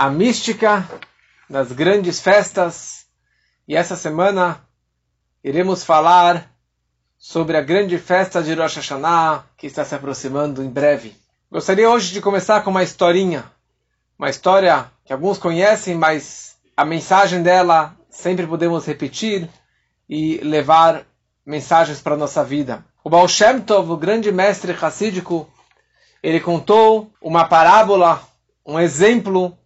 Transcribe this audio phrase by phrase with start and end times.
[0.00, 0.88] a mística
[1.46, 3.04] das grandes festas
[3.68, 4.66] e essa semana
[5.44, 6.50] iremos falar
[7.18, 11.14] sobre a grande festa de Rosh Hashanah que está se aproximando em breve.
[11.52, 13.44] Gostaria hoje de começar com uma historinha,
[14.18, 19.50] uma história que alguns conhecem, mas a mensagem dela sempre podemos repetir
[20.08, 21.04] e levar
[21.44, 22.82] mensagens para a nossa vida.
[23.04, 25.46] O Baal Shem Tov, o grande mestre hassídico,
[26.22, 28.26] ele contou uma parábola,
[28.64, 29.59] um exemplo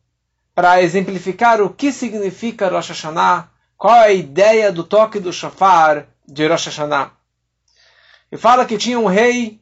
[0.54, 6.06] para exemplificar o que significa Rosh Hashanah, qual é a ideia do toque do shofar
[6.26, 7.10] de Rosh Hashanah.
[8.30, 9.60] E fala que tinha um rei,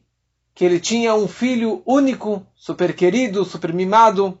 [0.53, 4.37] que ele tinha um filho único, super querido, super mimado,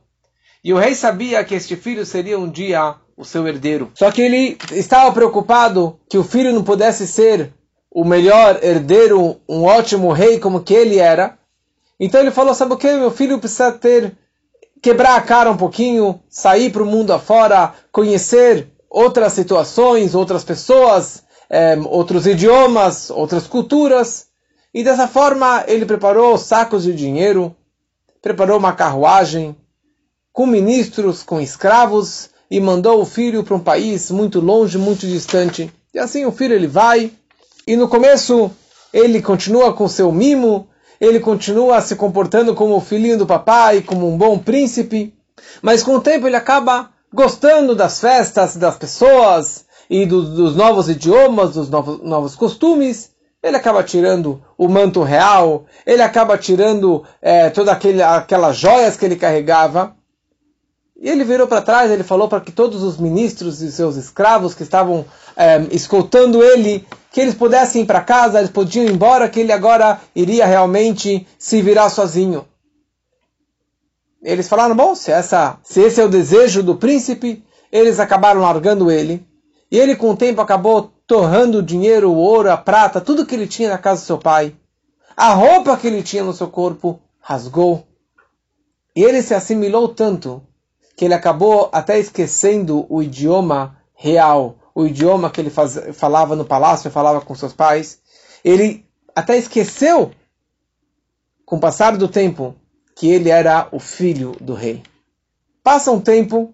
[0.63, 3.91] e o rei sabia que este filho seria um dia o seu herdeiro.
[3.93, 7.53] Só que ele estava preocupado que o filho não pudesse ser
[7.91, 11.37] o melhor herdeiro, um ótimo rei como que ele era.
[11.99, 12.91] Então ele falou: Sabe o que?
[12.93, 14.17] Meu filho precisa ter
[14.83, 21.23] quebrar a cara um pouquinho, sair para o mundo afora, conhecer outras situações, outras pessoas,
[21.49, 24.27] é, outros idiomas, outras culturas.
[24.73, 27.55] E dessa forma ele preparou sacos de dinheiro,
[28.21, 29.55] preparou uma carruagem
[30.33, 35.73] com ministros, com escravos e mandou o filho para um país muito longe, muito distante.
[35.93, 37.09] E assim o filho ele vai
[37.65, 38.51] e no começo
[38.91, 40.67] ele continua com seu mimo,
[41.03, 45.13] ele continua se comportando como o filhinho do papai, como um bom príncipe,
[45.61, 50.87] mas com o tempo ele acaba gostando das festas, das pessoas e do, dos novos
[50.87, 53.11] idiomas, dos novos, novos costumes.
[53.43, 59.17] Ele acaba tirando o manto real, ele acaba tirando é, todas aquelas joias que ele
[59.17, 59.93] carregava.
[60.95, 64.53] E ele virou para trás, ele falou para que todos os ministros e seus escravos
[64.53, 65.03] que estavam
[65.35, 69.51] é, escoltando ele que eles pudessem ir para casa, eles podiam ir embora, que ele
[69.51, 72.43] agora iria realmente se virar sozinho.
[74.23, 78.89] Eles falaram, bom, se, essa, se esse é o desejo do príncipe, eles acabaram largando
[78.89, 79.23] ele.
[79.69, 83.35] E ele, com o tempo, acabou torrando o dinheiro, o ouro, a prata, tudo que
[83.35, 84.55] ele tinha na casa do seu pai.
[85.15, 87.85] A roupa que ele tinha no seu corpo rasgou.
[88.95, 90.41] E ele se assimilou tanto
[90.97, 96.45] que ele acabou até esquecendo o idioma real, o idioma que ele faz, falava no
[96.45, 97.99] palácio, falava com seus pais.
[98.43, 98.85] Ele
[99.15, 100.11] até esqueceu,
[101.45, 102.55] com o passar do tempo,
[102.95, 104.81] que ele era o filho do rei.
[105.63, 106.53] Passa um tempo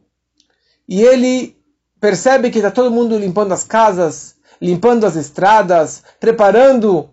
[0.88, 1.58] e ele
[2.00, 7.10] percebe que está todo mundo limpando as casas, limpando as estradas, preparando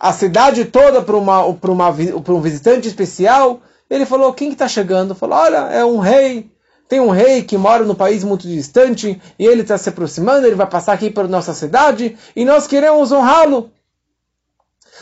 [0.00, 3.60] a cidade toda para uma, uma, um visitante especial.
[3.90, 5.14] Ele falou: Quem está que tá chegando?
[5.14, 6.50] Falou: Olha, é um rei
[6.88, 10.56] tem um rei que mora num país muito distante e ele está se aproximando, ele
[10.56, 13.70] vai passar aqui para nossa cidade e nós queremos honrá-lo.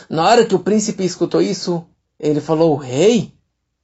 [0.09, 1.87] Na hora que o príncipe escutou isso,
[2.19, 3.33] ele falou: Rei,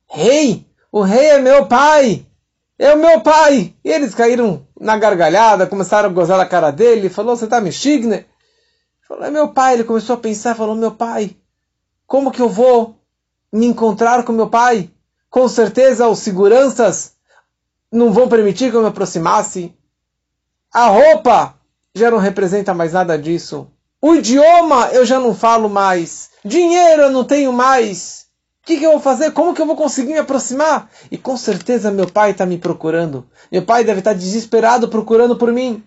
[0.06, 2.26] rei, o rei é meu pai,
[2.78, 3.74] é o meu pai.
[3.84, 7.02] E eles caíram na gargalhada, começaram a gozar a cara dele.
[7.02, 8.26] Ele falou: Você está me chigne?
[9.08, 9.76] Falou: É meu pai.
[9.76, 11.38] Ele começou a pensar: Falou, meu pai,
[12.06, 12.98] como que eu vou
[13.52, 14.90] me encontrar com meu pai?
[15.30, 17.13] Com certeza os seguranças
[17.94, 19.74] não vão permitir que eu me aproximasse.
[20.74, 21.56] A roupa
[21.94, 23.68] já não representa mais nada disso.
[24.02, 26.32] O idioma eu já não falo mais.
[26.44, 28.26] Dinheiro eu não tenho mais.
[28.64, 29.32] O que, que, eu vou fazer?
[29.32, 30.90] Como que eu vou conseguir me aproximar?
[31.12, 33.28] E com certeza meu pai está me procurando.
[33.52, 35.84] Meu pai deve estar tá desesperado procurando por mim.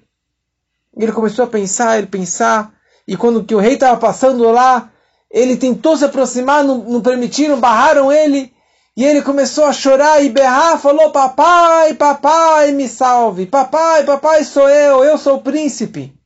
[0.96, 2.72] Ele começou a pensar, ele pensar.
[3.08, 4.90] E quando que o rei estava passando lá,
[5.30, 8.52] ele tentou se aproximar, não, não permitiram, barraram ele.
[8.96, 13.44] E ele começou a chorar e berrar, falou: Papai, papai, me salve!
[13.44, 16.18] Papai, papai, sou eu, eu sou o príncipe.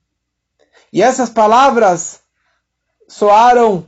[0.92, 2.20] E essas palavras
[3.08, 3.84] soaram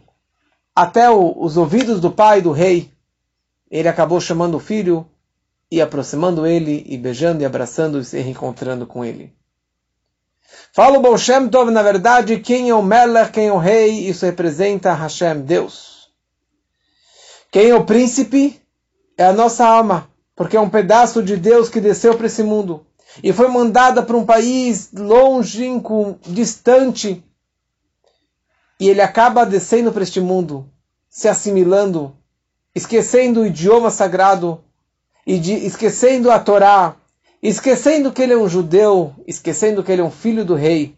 [0.74, 2.90] até os ouvidos do pai do rei.
[3.70, 5.08] Ele acabou chamando o filho
[5.70, 9.32] e aproximando ele, e beijando e abraçando e se reencontrando com ele.
[10.72, 14.08] Fala o Baal Shem Tov, na verdade, quem é o Melech, quem é o rei,
[14.08, 16.10] isso representa Hashem, Deus.
[17.50, 18.61] Quem é o príncipe?
[19.22, 22.84] É a nossa alma, porque é um pedaço de Deus que desceu para esse mundo
[23.22, 27.22] e foi mandada para um país longínquo, distante,
[28.80, 30.68] e ele acaba descendo para este mundo,
[31.08, 32.16] se assimilando,
[32.74, 34.62] esquecendo o idioma sagrado
[35.26, 36.96] e de, esquecendo a Torá,
[37.42, 40.96] esquecendo que ele é um judeu, esquecendo que ele é um filho do rei.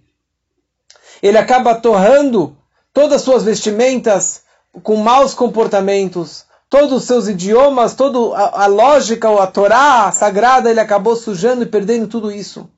[1.23, 2.57] Ele acaba torrando
[2.93, 4.43] todas as suas vestimentas
[4.83, 10.81] com maus comportamentos, todos os seus idiomas, toda a, lógica, ou a Torá sagrada, ele
[10.81, 12.69] acabou sujando e perdendo tudo isso.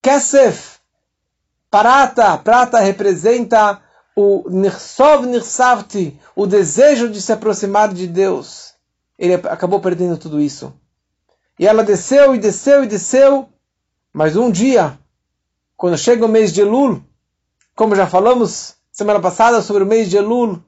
[0.00, 0.78] Kesef,
[1.70, 3.78] prata, prata representa
[4.16, 8.72] o nirsov nirsavti, o desejo de se aproximar de Deus.
[9.18, 10.72] Ele acabou perdendo tudo isso.
[11.58, 13.50] E ela desceu e desceu e desceu.
[14.14, 14.98] Mas um dia,
[15.76, 17.02] quando chega o mês de Elul,
[17.74, 20.58] como já falamos semana passada sobre o mês de Elul,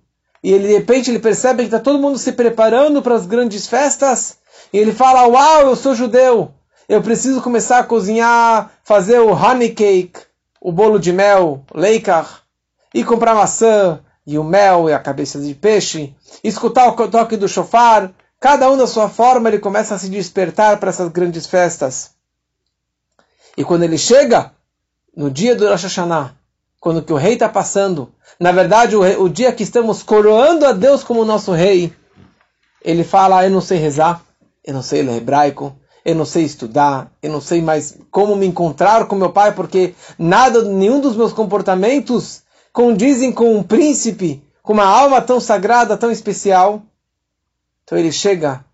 [0.43, 3.67] e ele de repente ele percebe que está todo mundo se preparando para as grandes
[3.67, 4.39] festas,
[4.73, 6.53] e ele fala: Uau, eu sou judeu,
[6.89, 10.21] eu preciso começar a cozinhar, fazer o honey cake,
[10.61, 12.43] o bolo de mel, leikar,
[12.95, 16.15] e comprar maçã, e o mel e a cabeça de peixe,
[16.45, 20.79] escutar o toque do chofar, cada um da sua forma ele começa a se despertar
[20.79, 22.11] para essas grandes festas.
[23.57, 24.53] E quando ele chega
[25.17, 26.38] no dia do Rosh Hashanah,
[26.81, 30.65] quando que o rei está passando, na verdade o, rei, o, dia que estamos coroando
[30.65, 31.93] a Deus como nosso rei,
[32.83, 34.23] ele fala, eu não sei rezar,
[34.65, 38.47] eu não sei ler hebraico, eu não sei estudar, eu não sei mais como me
[38.47, 42.43] encontrar com meu pai, porque nada, nenhum dos meus comportamentos
[42.73, 46.83] condizem com um príncipe, com uma alma tão sagrada, tão especial.
[47.83, 48.65] Então ele chega,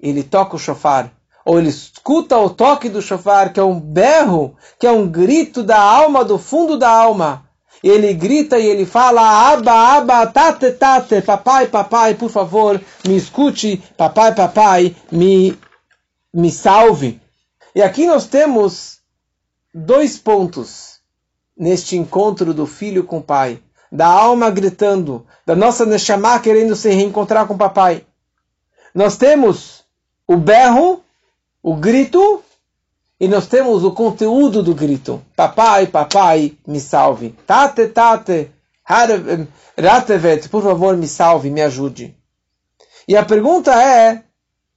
[0.00, 1.12] ele toca o chofar,
[1.44, 5.62] ou ele escuta o toque do chofar, que é um berro, que é um grito
[5.62, 7.49] da alma, do fundo da alma.
[7.82, 13.82] Ele grita e ele fala: Aba, aba, tate, tate, papai, papai, por favor, me escute,
[13.96, 15.58] papai, papai, me,
[16.32, 17.20] me salve.
[17.74, 18.98] E aqui nós temos
[19.72, 21.00] dois pontos
[21.56, 26.90] neste encontro do filho com o pai, da alma gritando, da nossa Neshama querendo se
[26.90, 28.04] reencontrar com o papai.
[28.94, 29.84] Nós temos
[30.26, 31.02] o berro,
[31.62, 32.42] o grito,
[33.20, 35.22] e nós temos o conteúdo do grito.
[35.36, 37.36] Papai, papai, me salve.
[37.46, 38.50] Tate, tate,
[39.76, 42.16] ratevet, por favor, me salve, me ajude.
[43.06, 44.24] E a pergunta é,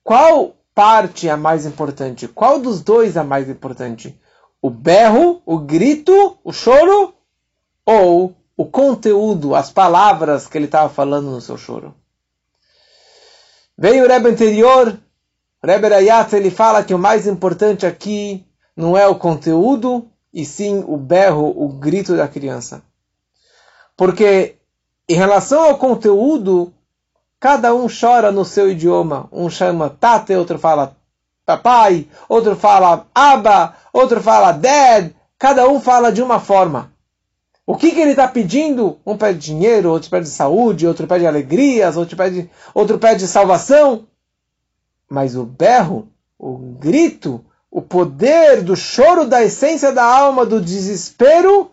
[0.03, 2.27] qual parte é a mais importante?
[2.27, 4.19] Qual dos dois é a mais importante?
[4.61, 7.13] O berro, o grito, o choro?
[7.85, 11.95] Ou o conteúdo, as palavras que ele estava falando no seu choro?
[13.77, 14.97] Veio o Rebbe anterior,
[15.63, 18.45] Rebbe Rayat, ele fala que o mais importante aqui
[18.75, 22.81] não é o conteúdo, e sim o berro, o grito da criança.
[23.95, 24.55] Porque
[25.07, 26.73] em relação ao conteúdo,
[27.39, 29.27] cada um chora no seu idioma.
[29.31, 30.95] Um chama tate, outro fala
[31.45, 35.11] papai, outro fala aba, outro fala dad.
[35.37, 36.91] Cada um fala de uma forma.
[37.65, 38.97] O que, que ele está pedindo?
[39.05, 44.07] Um pede dinheiro, outro pede saúde, outro pede alegrias, outro pede, outro pede salvação.
[45.13, 46.07] Mas o berro,
[46.39, 51.69] o grito, o poder do choro da essência da alma, do desespero,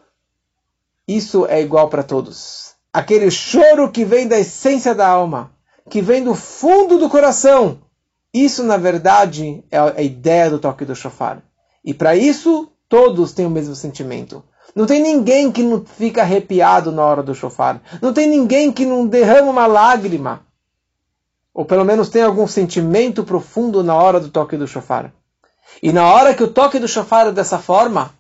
[1.09, 2.75] isso é igual para todos.
[2.93, 5.53] Aquele choro que vem da essência da alma,
[5.89, 7.79] que vem do fundo do coração.
[8.31, 11.43] Isso, na verdade, é a ideia do toque do shofar.
[11.83, 14.45] E para isso, todos têm o mesmo sentimento.
[14.77, 17.81] Não tem ninguém que não fica arrepiado na hora do shofar.
[18.03, 20.45] Não tem ninguém que não derrama uma lágrima.
[21.55, 25.13] Ou pelo menos tem algum sentimento profundo na hora do toque do shofar.
[25.83, 28.13] E na hora que o toque do shofar é dessa forma,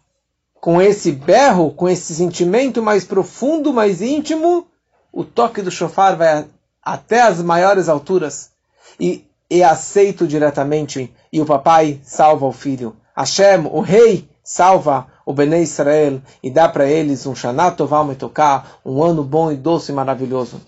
[0.54, 4.66] com esse berro, com esse sentimento mais profundo, mais íntimo,
[5.12, 6.46] o toque do shofar vai
[6.82, 8.50] até as maiores alturas
[8.98, 12.94] e é aceito diretamente e o papai salva o filho.
[13.16, 18.80] Hashem, o rei, salva o Bnei Israel e dá para eles um Shana Tová tocar,
[18.84, 20.60] um ano bom e doce e maravilhoso.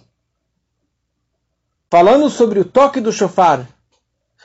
[1.93, 3.69] Falando sobre o toque do shofar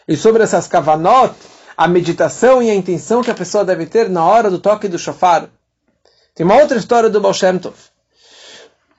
[0.05, 1.33] e sobre essas kavanot,
[1.77, 4.99] a meditação e a intenção que a pessoa deve ter na hora do toque do
[4.99, 5.49] shofar.
[6.35, 7.73] Tem uma outra história do Baal Shem Tov.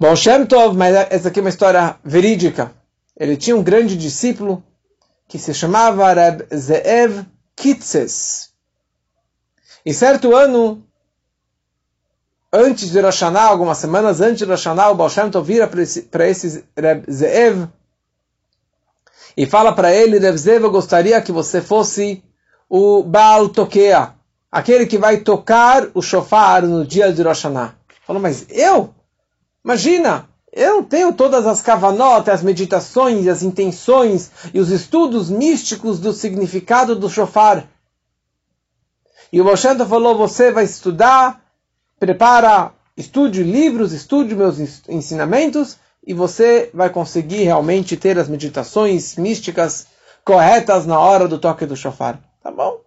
[0.01, 2.73] Baal Shem Tov, mas essa aqui é uma história verídica.
[3.21, 4.65] Ele tinha um grande discípulo
[5.29, 8.49] que se chamava Reb Zeev Kitzes.
[9.85, 10.83] E certo ano,
[12.51, 16.09] antes de Rosh algumas semanas antes de Rosh o Baal Shem Tov vira para esse,
[16.11, 17.69] esse Reb Zeev
[19.39, 22.25] e fala para ele, Reb Zeev, eu gostaria que você fosse
[22.69, 24.13] o Baal Tokea,
[24.51, 27.77] aquele que vai tocar o shofar no dia de Rosh Hashanah.
[28.05, 28.93] Falou, mas eu?
[29.65, 36.13] Imagina, eu tenho todas as cavanotas, as meditações, as intenções e os estudos místicos do
[36.13, 37.69] significado do shofar.
[39.33, 41.41] E o Moshe falou, você vai estudar,
[41.97, 45.77] prepara, estude livros, estude meus ensinamentos,
[46.07, 49.87] e você vai conseguir realmente ter as meditações místicas
[50.25, 52.21] corretas na hora do toque do shofar.
[52.43, 52.81] Tá bom?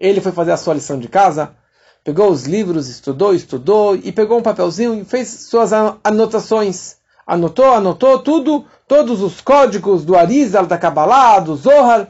[0.00, 1.54] Ele foi fazer a sua lição de casa,
[2.04, 6.96] pegou os livros, estudou, estudou e pegou um papelzinho e fez suas anotações.
[7.26, 12.08] Anotou, anotou tudo, todos os códigos do Arizal, da Kabbalah, do Zohar.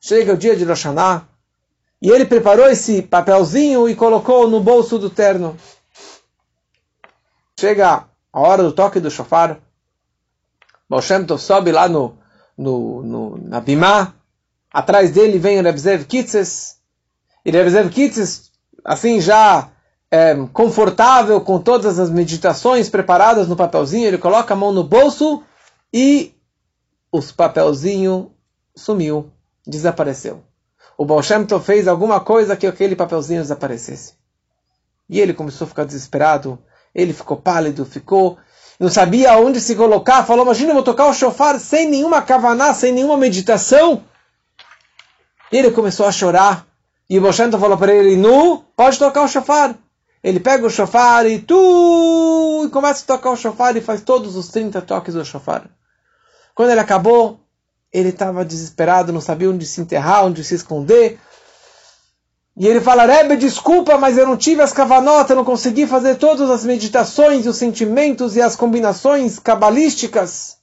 [0.00, 1.26] Chega o dia de Rosh Hashanah,
[2.00, 5.56] e ele preparou esse papelzinho e colocou no bolso do terno.
[7.58, 8.04] Chega
[8.38, 9.58] a hora do toque do shofar.
[10.88, 12.16] Baal Tov sobe lá no,
[12.56, 14.14] no, no, na Bimá,
[14.72, 16.76] Atrás dele vem o Rebzev Kitzes.
[17.44, 18.50] E Rebzev Kitzes,
[18.84, 19.70] assim já
[20.10, 25.42] é, confortável com todas as meditações preparadas no papelzinho, ele coloca a mão no bolso
[25.92, 26.34] e
[27.10, 28.30] os papelzinho
[28.76, 29.30] sumiu,
[29.66, 30.42] desapareceu.
[30.96, 34.14] O Baal Shem fez alguma coisa que aquele papelzinho desaparecesse.
[35.08, 36.58] E ele começou a ficar desesperado,
[36.98, 38.36] ele ficou pálido, ficou,
[38.78, 42.74] não sabia onde se colocar, falou, imagina eu vou tocar o shofar sem nenhuma kavaná,
[42.74, 44.02] sem nenhuma meditação.
[45.52, 46.66] Ele começou a chorar.
[47.08, 49.76] E o Tov falou para ele, nu, pode tocar o shofar.
[50.24, 54.34] Ele pega o shofar e tu e começa a tocar o shofar e faz todos
[54.34, 55.70] os 30 toques do shofar.
[56.52, 57.38] Quando ele acabou,
[57.92, 61.20] ele estava desesperado, não sabia onde se enterrar, onde se esconder.
[62.58, 66.16] E ele fala, Rebbe, desculpa, mas eu não tive as cavanotas, eu não consegui fazer
[66.16, 70.58] todas as meditações, os sentimentos e as combinações cabalísticas.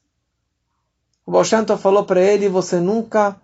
[1.25, 1.45] O Baal
[1.77, 3.39] falou para ele, você nunca,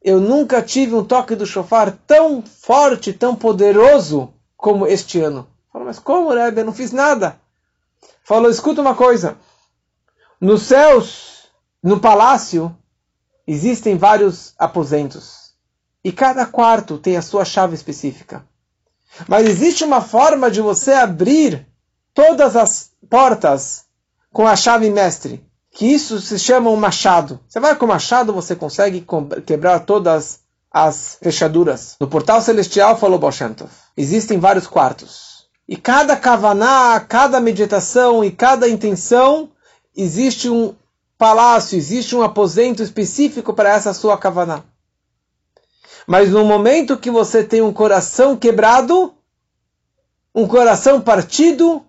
[0.00, 5.48] eu nunca tive um toque do shofar tão forte, tão poderoso como este ano.
[5.72, 7.40] Falou, mas como, Rebbe, eu não fiz nada.
[8.22, 9.36] Falou, escuta uma coisa,
[10.40, 11.48] nos céus
[11.82, 12.72] no palácio
[13.48, 15.45] existem vários aposentos
[16.06, 18.46] e cada quarto tem a sua chave específica.
[19.26, 21.66] Mas existe uma forma de você abrir
[22.14, 23.86] todas as portas
[24.32, 27.40] com a chave mestre, que isso se chama um machado.
[27.48, 29.04] Você vai com o machado, você consegue
[29.44, 30.38] quebrar todas
[30.70, 31.96] as fechaduras.
[31.98, 35.48] No portal celestial, falou Bolshantov, existem vários quartos.
[35.66, 39.50] E cada kavaná, cada meditação e cada intenção,
[39.96, 40.72] existe um
[41.18, 44.62] palácio, existe um aposento específico para essa sua kavaná.
[46.06, 49.12] Mas no momento que você tem um coração quebrado,
[50.34, 51.84] um coração partido,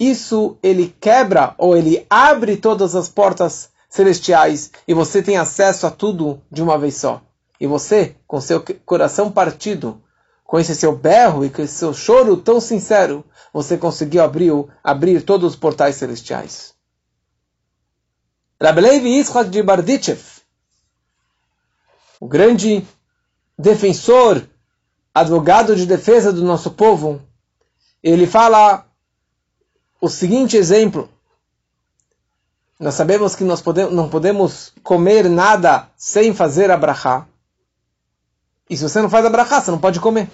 [0.00, 5.90] isso ele quebra ou ele abre todas as portas celestiais e você tem acesso a
[5.90, 7.22] tudo de uma vez só.
[7.60, 10.02] E você, com seu coração partido,
[10.44, 14.52] com esse seu berro e com esse seu choro tão sincero, você conseguiu abrir,
[14.82, 16.74] abrir todos os portais celestiais.
[18.62, 20.20] Rabbi Levi Yitzhak de Bardichev,
[22.20, 22.86] o grande
[23.58, 24.42] defensor,
[25.14, 27.20] advogado de defesa do nosso povo,
[28.02, 28.86] ele fala
[30.00, 31.08] o seguinte exemplo.
[32.78, 37.26] Nós sabemos que nós não podemos comer nada sem fazer a brachá.
[38.68, 40.28] E se você não faz a brachá, você não pode comer.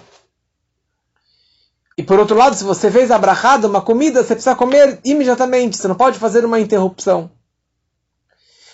[1.97, 4.99] E por outro lado, se você fez a brachá de uma comida, você precisa comer
[5.05, 5.77] imediatamente.
[5.77, 7.31] Você não pode fazer uma interrupção.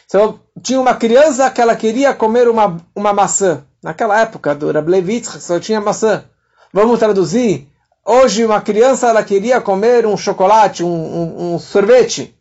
[0.05, 3.63] Então, tinha uma criança que ela queria comer uma, uma maçã.
[3.81, 6.25] Naquela época do Rablevitz só tinha maçã.
[6.73, 7.67] Vamos traduzir.
[8.05, 12.35] Hoje uma criança ela queria comer um chocolate, um, um, um sorvete.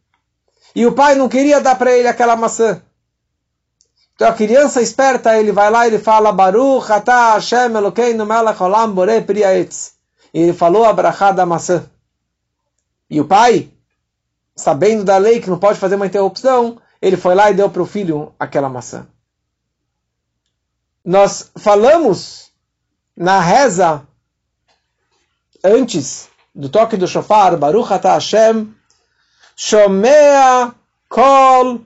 [0.74, 2.82] E o pai não queria dar para ele aquela maçã.
[4.14, 8.60] Então a criança esperta, ele vai lá e ele fala Baruch atah Hashem Elokeinu melech
[8.60, 9.92] olam borei priaetz.
[10.34, 11.84] E ele falou a brachá da maçã.
[13.08, 13.70] E o pai,
[14.56, 17.82] sabendo da lei que não pode fazer uma interrupção, ele foi lá e deu para
[17.82, 19.06] o filho aquela maçã.
[21.08, 22.50] Nós falamos
[23.16, 24.06] na reza
[25.64, 28.74] antes do toque do shofar, Baruch Ata Hashem,
[29.56, 30.74] Shomea
[31.08, 31.80] Kol,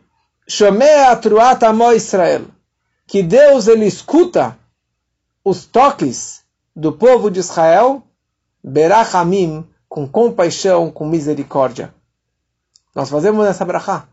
[0.48, 2.46] Shomea Truat Amo Israel,
[3.06, 4.58] que Deus ele escuta
[5.44, 6.42] os toques
[6.74, 8.02] do povo de Israel,
[8.60, 11.94] Berachamim, com compaixão, com misericórdia.
[12.92, 14.08] Nós fazemos essa brachá.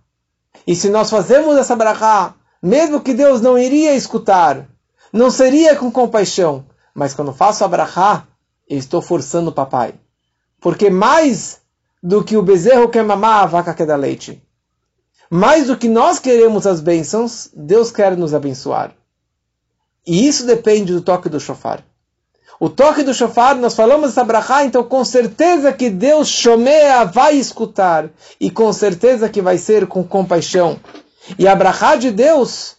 [0.68, 4.70] E se nós fazemos essa brachá, mesmo que Deus não iria escutar,
[5.12, 8.28] não seria com compaixão, mas quando faço a brachá,
[8.68, 9.94] eu estou forçando o papai.
[10.62, 11.60] Porque mais
[12.02, 14.42] do que o bezerro quer mamar, a vaca quer dar leite.
[15.30, 18.94] Mais do que nós queremos as bênçãos, Deus quer nos abençoar.
[20.06, 21.84] E isso depende do toque do shofar.
[22.60, 28.10] O toque do shofar, nós falamos essa então com certeza que Deus chomea, vai escutar.
[28.40, 30.80] E com certeza que vai ser com compaixão.
[31.38, 32.76] E a de Deus,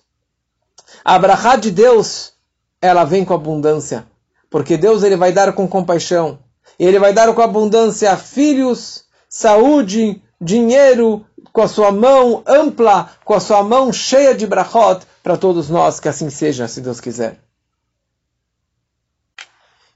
[1.04, 2.32] a brachá de Deus,
[2.80, 4.06] ela vem com abundância.
[4.48, 6.38] Porque Deus ele vai dar com compaixão.
[6.78, 13.40] Ele vai dar com abundância filhos, saúde, dinheiro, com a sua mão ampla, com a
[13.40, 17.38] sua mão cheia de brachot, para todos nós, que assim seja, se Deus quiser.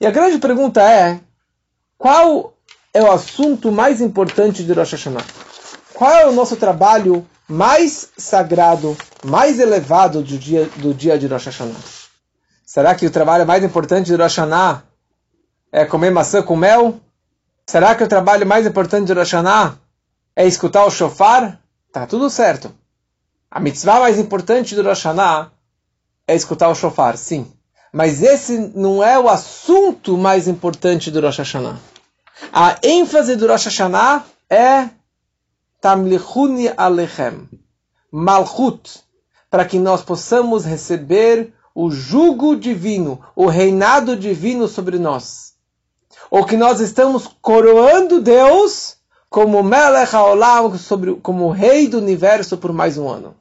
[0.01, 1.21] E a grande pergunta é:
[1.97, 2.55] qual
[2.93, 5.25] é o assunto mais importante de Rosh Hashanah?
[5.95, 11.47] Qual é o nosso trabalho mais sagrado, mais elevado do dia, do dia de Rosh
[11.47, 11.81] Hashanah?
[12.65, 14.83] Será que o trabalho mais importante de Rosh Hashanah
[15.71, 17.01] é comer maçã com mel?
[17.67, 19.79] Será que o trabalho mais importante de Rosh Hashanah
[20.35, 21.61] é escutar o shofar?
[21.93, 22.75] Tá tudo certo.
[23.51, 25.53] A mitzvah mais importante de Rosh Hashanah
[26.27, 27.53] é escutar o shofar, sim.
[27.93, 31.79] Mas esse não é o assunto mais importante do Rosh Hashanah.
[32.53, 34.89] A ênfase do Rosh Hashanah é
[35.85, 37.47] Tamlichuni Alechem,
[38.11, 39.05] Malchut,
[39.50, 45.53] para que nós possamos receber o jugo divino, o reinado divino sobre nós.
[46.31, 48.97] Ou que nós estamos coroando Deus
[49.29, 50.73] como Melech HaOlam,
[51.23, 53.37] como o rei do universo por mais um ano.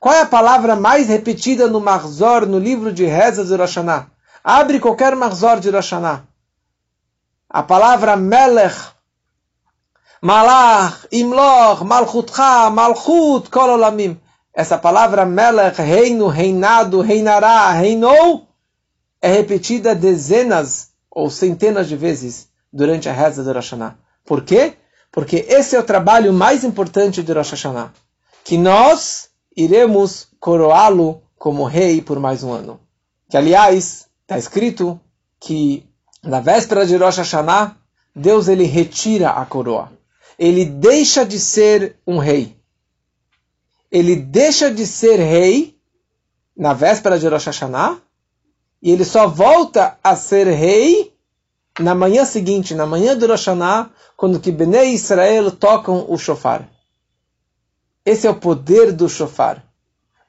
[0.00, 3.76] Qual é a palavra mais repetida no Marzor, no livro de rezas de Rosh
[4.42, 5.92] Abre qualquer Marzor de Rosh
[7.48, 8.92] A palavra Melech,
[10.24, 14.16] Malach, Imloch, Malchutcha, Malchut, Kol Olamim.
[14.54, 18.46] Essa palavra Melech, reino, reinado, reinará, reinou,
[19.20, 23.74] é repetida dezenas ou centenas de vezes durante a reza de Rosh
[24.24, 24.74] Por quê?
[25.10, 27.92] Porque esse é o trabalho mais importante de Rosh Hashanah.
[28.44, 32.78] Que nós iremos coroá-lo como rei por mais um ano.
[33.28, 35.00] Que, aliás, está escrito
[35.40, 35.84] que
[36.22, 37.76] na véspera de Rosh Hashanah,
[38.14, 39.90] Deus ele retira a coroa.
[40.38, 42.56] Ele deixa de ser um rei.
[43.90, 45.76] Ele deixa de ser rei
[46.56, 47.98] na véspera de Rosh Hashanah
[48.80, 51.12] e ele só volta a ser rei
[51.78, 56.68] na manhã seguinte, na manhã de Rosh Hashanah, quando que Bnei Israel tocam o shofar.
[58.04, 59.64] Esse é o poder do shofar.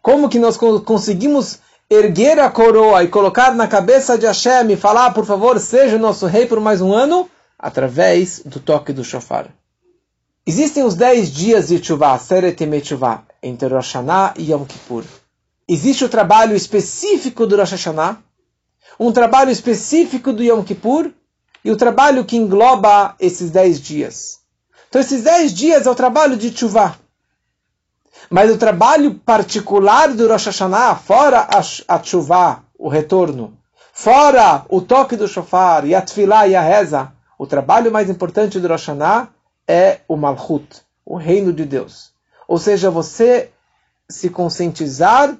[0.02, 5.14] Como que nós conseguimos erguer a coroa e colocar na cabeça de Hashem e falar,
[5.14, 7.30] por favor, seja o nosso rei por mais um ano?
[7.58, 9.48] Através do toque do shofar.
[10.46, 15.06] Existem os dez dias de Tchuvah, Seret Tchuvah, entre Rosh Hashanah e Yom Kippur.
[15.66, 18.18] Existe o trabalho específico do Rosh Hashanah,
[19.00, 21.12] um trabalho específico do Yom Kippur
[21.64, 24.40] e o trabalho que engloba esses dez dias.
[24.90, 26.98] Então esses dez dias é o trabalho de Tchuvah.
[28.30, 31.62] Mas o trabalho particular do Rosh Hashanah, fora a,
[31.96, 33.58] a o retorno,
[33.94, 38.60] fora o toque do shofar, e a tefilá e a reza, o trabalho mais importante
[38.60, 39.33] do Rosh Hashanah
[39.68, 42.12] é o Malchut, o reino de Deus.
[42.48, 43.50] Ou seja, você
[44.10, 45.38] se conscientizar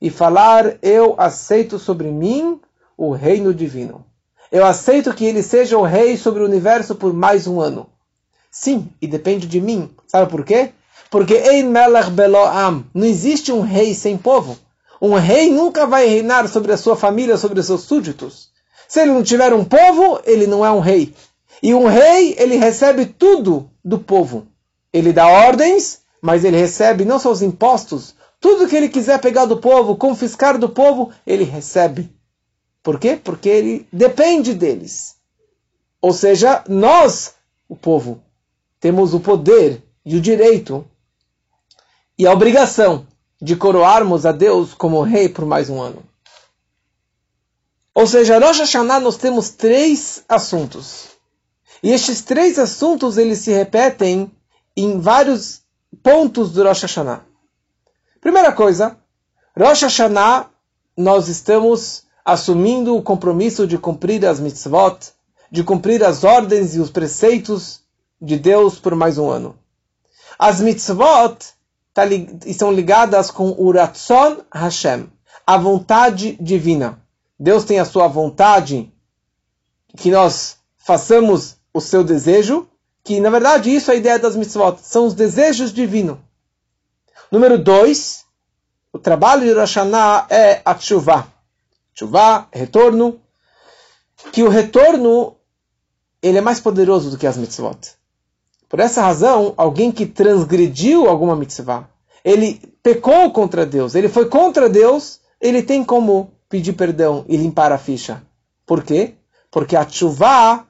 [0.00, 2.60] e falar, eu aceito sobre mim
[2.96, 4.04] o reino divino.
[4.50, 7.88] Eu aceito que ele seja o rei sobre o universo por mais um ano.
[8.50, 9.90] Sim, e depende de mim.
[10.06, 10.70] Sabe por quê?
[11.10, 14.56] Porque Ein Melech Beloam, não existe um rei sem povo.
[15.00, 18.48] Um rei nunca vai reinar sobre a sua família, sobre os seus súditos.
[18.86, 21.14] Se ele não tiver um povo, ele não é um rei.
[21.62, 24.46] E um rei, ele recebe tudo do povo.
[24.92, 29.46] Ele dá ordens, mas ele recebe não só os impostos, tudo que ele quiser pegar
[29.46, 32.14] do povo, confiscar do povo, ele recebe.
[32.82, 33.18] Por quê?
[33.22, 35.16] Porque ele depende deles.
[36.00, 37.34] Ou seja, nós,
[37.66, 38.22] o povo,
[38.78, 40.86] temos o poder e o direito
[42.18, 43.06] e a obrigação
[43.40, 46.02] de coroarmos a Deus como rei por mais um ano.
[47.94, 51.13] Ou seja, Rosh Hashanah nós temos três assuntos.
[51.84, 54.32] E estes três assuntos eles se repetem
[54.74, 55.60] em vários
[56.02, 57.20] pontos do Rosh Hashanah.
[58.22, 58.96] Primeira coisa,
[59.54, 60.48] Rosh Hashanah
[60.96, 65.12] nós estamos assumindo o compromisso de cumprir as mitzvot,
[65.50, 67.82] de cumprir as ordens e os preceitos
[68.18, 69.54] de Deus por mais um ano.
[70.38, 71.36] As mitzvot
[71.92, 72.06] tá,
[72.46, 75.12] estão ligadas com o Ratzon Hashem,
[75.46, 76.98] a vontade divina.
[77.38, 78.90] Deus tem a sua vontade
[79.98, 82.68] que nós façamos o seu desejo,
[83.02, 86.16] que na verdade isso é a ideia das mitzvot, são os desejos divinos.
[87.30, 88.24] Número dois,
[88.92, 91.26] o trabalho de Rosh Hashanah é a tshuva.
[91.92, 93.20] Tshuva, retorno,
[94.32, 95.36] que o retorno
[96.22, 97.76] ele é mais poderoso do que as mitzvot.
[98.68, 101.88] Por essa razão, alguém que transgrediu alguma mitzvah,
[102.24, 107.72] ele pecou contra Deus, ele foi contra Deus, ele tem como pedir perdão e limpar
[107.72, 108.22] a ficha.
[108.64, 109.14] Por quê?
[109.50, 110.66] Porque a chuva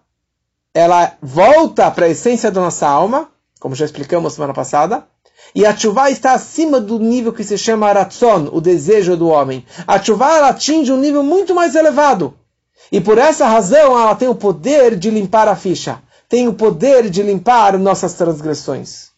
[0.74, 5.06] ela volta para a essência da nossa alma, como já explicamos semana passada,
[5.54, 9.64] e a chuva está acima do nível que se chama ratzon, o desejo do homem.
[9.86, 12.34] A chuva atinge um nível muito mais elevado.
[12.90, 16.02] E por essa razão ela tem o poder de limpar a ficha
[16.34, 19.12] tem o poder de limpar nossas transgressões.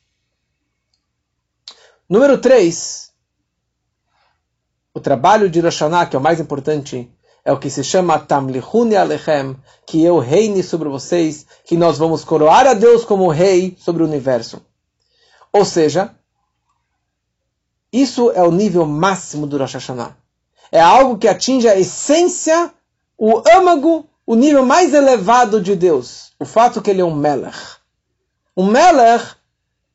[2.06, 3.10] Número 3.
[4.92, 5.78] O trabalho de Rosh
[6.10, 7.10] que é o mais importante,
[7.46, 9.56] é o que se chama Tamlihuni Alechem,
[9.86, 14.06] que eu reine sobre vocês, que nós vamos coroar a Deus como rei sobre o
[14.06, 14.60] universo.
[15.50, 16.14] Ou seja,
[17.90, 20.14] isso é o nível máximo do Rosh Hashanah.
[20.70, 22.70] É algo que atinge a essência,
[23.16, 27.76] o âmago, o nível mais elevado de Deus o fato que ele é um Melech.
[28.56, 29.34] Um Melech,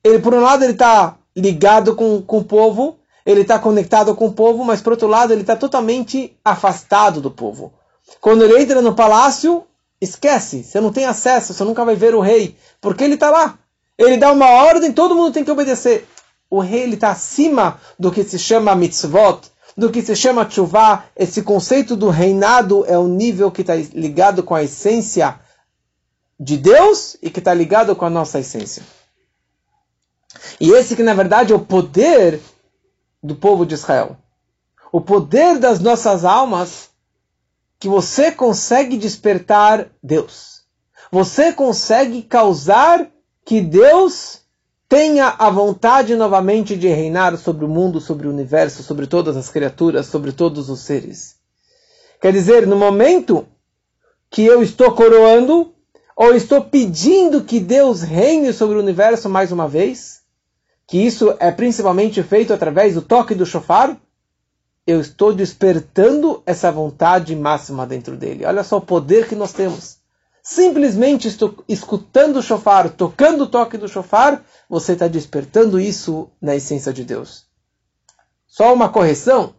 [0.03, 4.27] ele por um lado ele está ligado com, com o povo, ele está conectado com
[4.27, 7.73] o povo, mas por outro lado ele está totalmente afastado do povo.
[8.19, 9.63] Quando ele entra no palácio,
[9.99, 13.57] esquece, você não tem acesso, você nunca vai ver o rei, porque ele está lá.
[13.97, 16.07] Ele dá uma ordem, todo mundo tem que obedecer.
[16.49, 21.05] O rei ele está acima do que se chama mitzvot, do que se chama chuvá.
[21.15, 25.39] Esse conceito do reinado é um nível que está ligado com a essência
[26.39, 28.83] de Deus e que está ligado com a nossa essência.
[30.59, 32.39] E esse que na verdade é o poder
[33.21, 34.17] do povo de Israel.
[34.91, 36.89] O poder das nossas almas
[37.79, 40.61] que você consegue despertar Deus.
[41.11, 43.09] Você consegue causar
[43.45, 44.41] que Deus
[44.87, 49.49] tenha a vontade novamente de reinar sobre o mundo, sobre o universo, sobre todas as
[49.49, 51.35] criaturas, sobre todos os seres.
[52.21, 53.47] Quer dizer, no momento
[54.29, 55.73] que eu estou coroando,
[56.15, 60.20] ou estou pedindo que Deus reine sobre o universo mais uma vez,
[60.91, 63.97] que isso é principalmente feito através do toque do shofar,
[64.85, 68.43] eu estou despertando essa vontade máxima dentro dele.
[68.43, 69.99] Olha só o poder que nós temos.
[70.43, 71.33] Simplesmente
[71.69, 77.05] escutando o shofar, tocando o toque do shofar, você está despertando isso na essência de
[77.05, 77.45] Deus.
[78.45, 79.55] Só uma correção.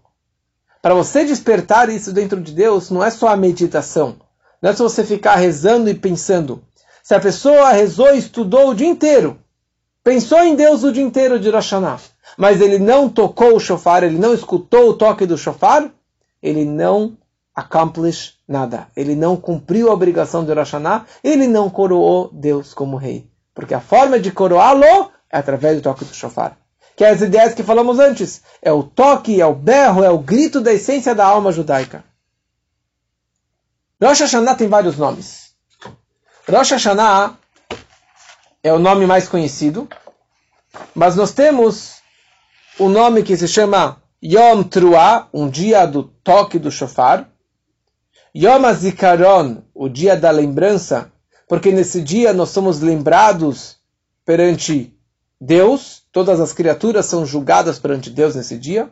[0.82, 4.16] Para você despertar isso dentro de Deus, não é só a meditação.
[4.60, 6.62] Não é só você ficar rezando e pensando.
[7.02, 9.41] Se a pessoa rezou e estudou o dia inteiro,
[10.02, 11.72] pensou em Deus o dia inteiro de Rosh
[12.36, 15.90] mas ele não tocou o shofar, ele não escutou o toque do shofar,
[16.42, 17.16] ele não
[17.54, 18.88] accomplish nada.
[18.96, 20.72] Ele não cumpriu a obrigação de Rosh
[21.22, 23.30] ele não coroou Deus como rei.
[23.54, 26.56] Porque a forma de coroá-lo é através do toque do shofar.
[26.96, 28.42] Que é as ideias que falamos antes.
[28.60, 32.04] É o toque, é o berro, é o grito da essência da alma judaica.
[34.02, 35.52] Rosh Hashanah tem vários nomes.
[36.48, 37.36] Rosh Hashanah
[38.62, 39.88] é o nome mais conhecido,
[40.94, 41.96] mas nós temos
[42.78, 47.28] o nome que se chama Yom Truah, um dia do toque do shofar,
[48.34, 51.12] Yom Azikaron, o dia da lembrança,
[51.48, 53.76] porque nesse dia nós somos lembrados
[54.24, 54.96] perante
[55.40, 58.88] Deus, todas as criaturas são julgadas perante Deus nesse dia,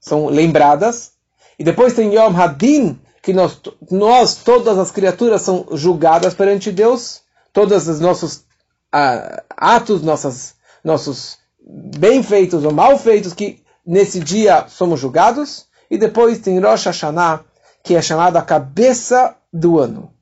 [0.00, 1.12] são lembradas.
[1.58, 7.20] E depois tem Yom Hadin, que nós, nós todas as criaturas são julgadas perante Deus,
[7.52, 8.44] todos os nossos
[8.92, 15.66] atos, nossas, nossos bem feitos ou mal feitos, que nesse dia somos julgados.
[15.90, 17.44] E depois tem Rosh Hashanah,
[17.82, 20.12] que é chamado a cabeça do ano.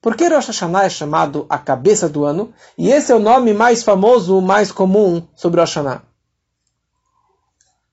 [0.00, 2.54] Por que Rosh Hashanah é chamado a cabeça do ano?
[2.78, 6.02] E esse é o nome mais famoso, mais comum sobre Rosh Hashanah.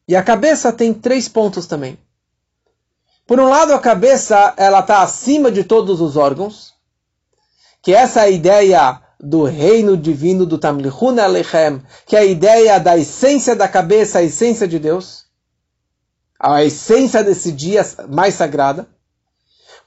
[0.08, 1.98] E a cabeça tem três pontos também.
[3.26, 6.74] Por um lado, a cabeça ela está acima de todos os órgãos,
[7.82, 12.78] que essa é a ideia do reino divino do Tamlichun Alechem, que é a ideia
[12.78, 15.24] da essência da cabeça, a essência de Deus,
[16.38, 18.86] a essência desse dia mais sagrada.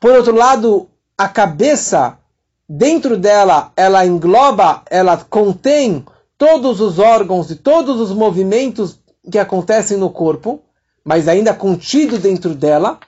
[0.00, 2.18] Por outro lado, a cabeça,
[2.66, 6.02] dentro dela, ela engloba, ela contém
[6.38, 8.98] todos os órgãos e todos os movimentos
[9.30, 10.62] que acontecem no corpo,
[11.04, 12.98] mas ainda contido dentro dela,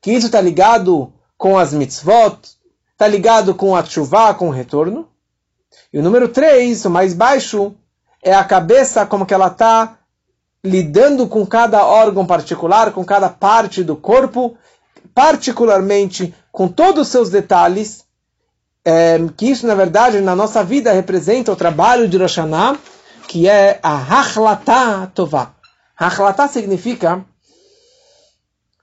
[0.00, 2.38] que isso está ligado com as mitzvot,
[2.92, 5.08] está ligado com a chuva, com o retorno.
[5.92, 7.74] E o número 3, o mais baixo,
[8.22, 9.98] é a cabeça, como que ela está
[10.64, 14.56] lidando com cada órgão particular, com cada parte do corpo,
[15.14, 18.04] particularmente com todos os seus detalhes,
[18.84, 22.78] é, que isso, na verdade, na nossa vida representa o trabalho de Rosh Hashanah,
[23.28, 25.54] que é a Hachlatá Tová.
[25.96, 27.24] Hachlatá significa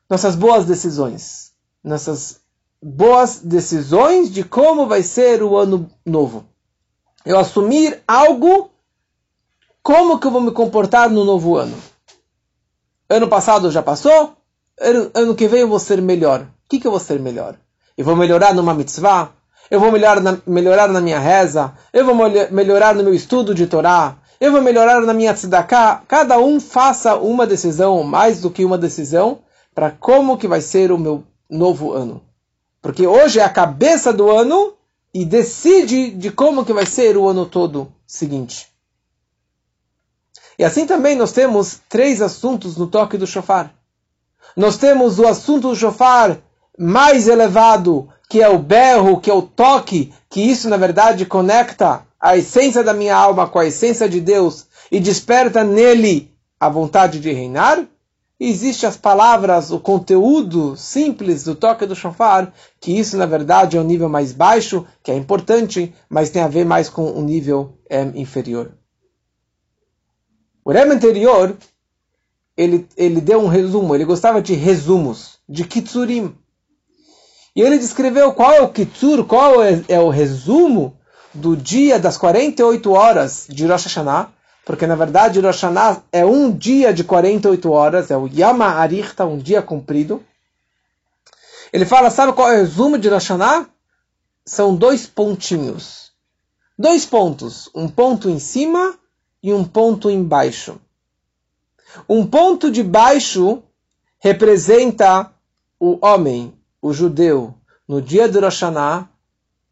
[0.10, 1.51] nossas boas decisões.
[1.84, 2.39] Nossas
[2.82, 6.51] boas decisões de como vai ser o ano novo.
[7.25, 8.71] Eu assumir algo,
[9.84, 11.77] como que eu vou me comportar no novo ano?
[13.10, 14.36] Ano passado já passou,
[14.79, 16.41] ano, ano que vem eu vou ser melhor.
[16.41, 17.55] O que, que eu vou ser melhor?
[17.97, 19.31] Eu vou melhorar numa mitzvah?
[19.69, 21.73] Eu vou melhorar na, melhorar na minha reza?
[21.93, 22.15] Eu vou
[22.49, 24.17] melhorar no meu estudo de Torá?
[24.39, 26.01] Eu vou melhorar na minha tzedakah?
[26.07, 29.39] Cada um faça uma decisão, mais do que uma decisão,
[29.75, 32.21] para como que vai ser o meu novo ano.
[32.81, 34.73] Porque hoje é a cabeça do ano
[35.13, 38.67] e decide de como que vai ser o ano todo seguinte.
[40.58, 43.74] E assim também nós temos três assuntos no toque do shofar.
[44.56, 46.38] Nós temos o assunto do shofar
[46.78, 52.06] mais elevado, que é o berro, que é o toque, que isso na verdade conecta
[52.19, 57.19] a essência da minha alma com a essência de Deus e desperta nele a vontade
[57.19, 57.86] de reinar.
[58.43, 63.80] Existe as palavras, o conteúdo simples do toque do shofar, que isso na verdade é
[63.80, 67.21] um nível mais baixo, que é importante, mas tem a ver mais com o um
[67.21, 68.71] nível é, inferior.
[70.65, 71.56] O Rebbe anterior,
[72.58, 76.36] ele, ele deu um resumo, ele gostava de resumos, de kitsurim.
[77.56, 80.97] E ele descreveu qual é o kitsur, qual é, é o resumo
[81.32, 84.32] do dia das 48 horas de Rosh Hashanah,
[84.65, 89.26] porque na verdade Rosh Hashanah é um dia de 48 horas, é o Yama Arichta,
[89.26, 90.24] um dia comprido.
[91.74, 93.67] Ele fala, sabe qual é o resumo de Rosh Hashanah?
[94.45, 96.12] São dois pontinhos.
[96.78, 98.95] Dois pontos, um ponto em cima
[99.41, 100.80] e um ponto embaixo.
[102.08, 103.63] Um ponto de baixo
[104.19, 105.32] representa
[105.80, 107.54] o homem, o judeu,
[107.88, 109.10] no dia de Rosh Hashanah,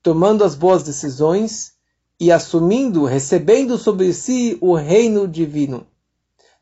[0.02, 1.74] tomando as boas decisões
[2.20, 5.88] e assumindo, recebendo sobre si o reino divino.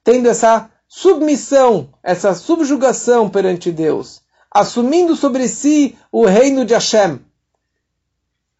[0.03, 7.19] Tendo essa submissão, essa subjugação perante Deus, assumindo sobre si o reino de Hashem.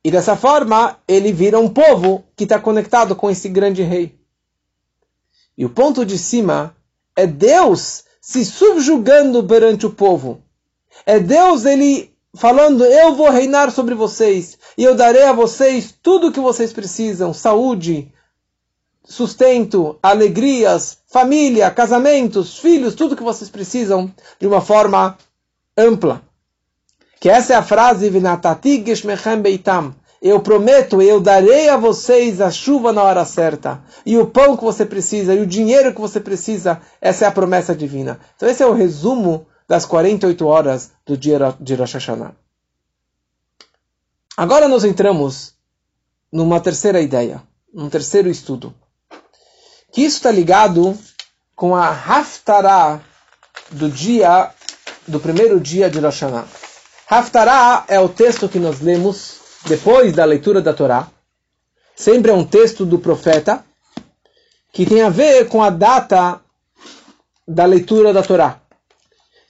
[0.03, 4.17] E dessa forma, ele vira um povo que está conectado com esse grande rei.
[5.57, 6.75] E o ponto de cima
[7.15, 10.41] é Deus se subjugando perante o povo.
[11.05, 16.27] É Deus ele falando: Eu vou reinar sobre vocês e eu darei a vocês tudo
[16.27, 18.11] o que vocês precisam: saúde,
[19.03, 25.17] sustento, alegrias, família, casamentos, filhos, tudo o que vocês precisam de uma forma
[25.77, 26.21] ampla.
[27.19, 29.95] Que essa é a frase: Vinatati Geshmechem Beitam.
[30.19, 34.63] Eu prometo, eu darei a vocês a chuva na hora certa, e o pão que
[34.63, 36.81] você precisa, e o dinheiro que você precisa.
[36.99, 38.19] Essa é a promessa divina.
[38.35, 42.35] Então, esse é o resumo das 48 horas do dia de Rosh Hashanah.
[44.35, 45.55] Agora nós entramos
[46.31, 47.41] numa terceira ideia,
[47.73, 48.73] num terceiro estudo.
[49.91, 50.97] Que isso está ligado
[51.55, 53.01] com a Haftarah
[53.71, 54.51] do dia,
[55.07, 56.47] do primeiro dia de Rosh Hashanah.
[57.09, 61.07] Haftarah é o texto que nós lemos depois da leitura da Torá,
[61.95, 63.65] sempre é um texto do profeta
[64.71, 66.41] que tem a ver com a data
[67.47, 68.61] da leitura da Torá.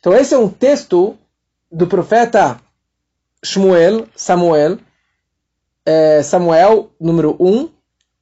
[0.08, 1.18] Então esse é um texto
[1.70, 2.62] do profeta
[3.44, 4.78] Shmuel, Samuel,
[5.86, 7.70] é, Samuel número 1,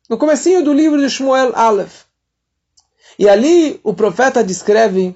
[0.10, 2.06] no comecinho do livro de Shmuel Aleph.
[3.20, 5.16] E ali o profeta descreve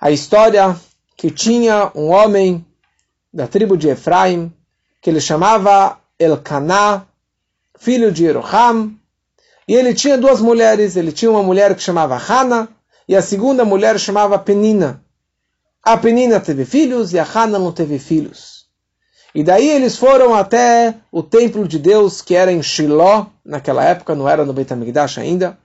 [0.00, 0.76] a história
[1.16, 2.66] que tinha um homem
[3.32, 4.52] da tribo de Efraim,
[5.00, 7.06] que ele chamava Elcaná,
[7.78, 8.92] filho de Eroham,
[9.68, 12.68] e ele tinha duas mulheres, ele tinha uma mulher que chamava Hana,
[13.06, 15.00] e a segunda mulher chamava Penina.
[15.90, 18.66] A Penina teve filhos e a Hana não teve filhos.
[19.34, 24.14] E daí eles foram até o templo de Deus, que era em Shiló, naquela época,
[24.14, 25.58] não era no Beit HaMikdash ainda.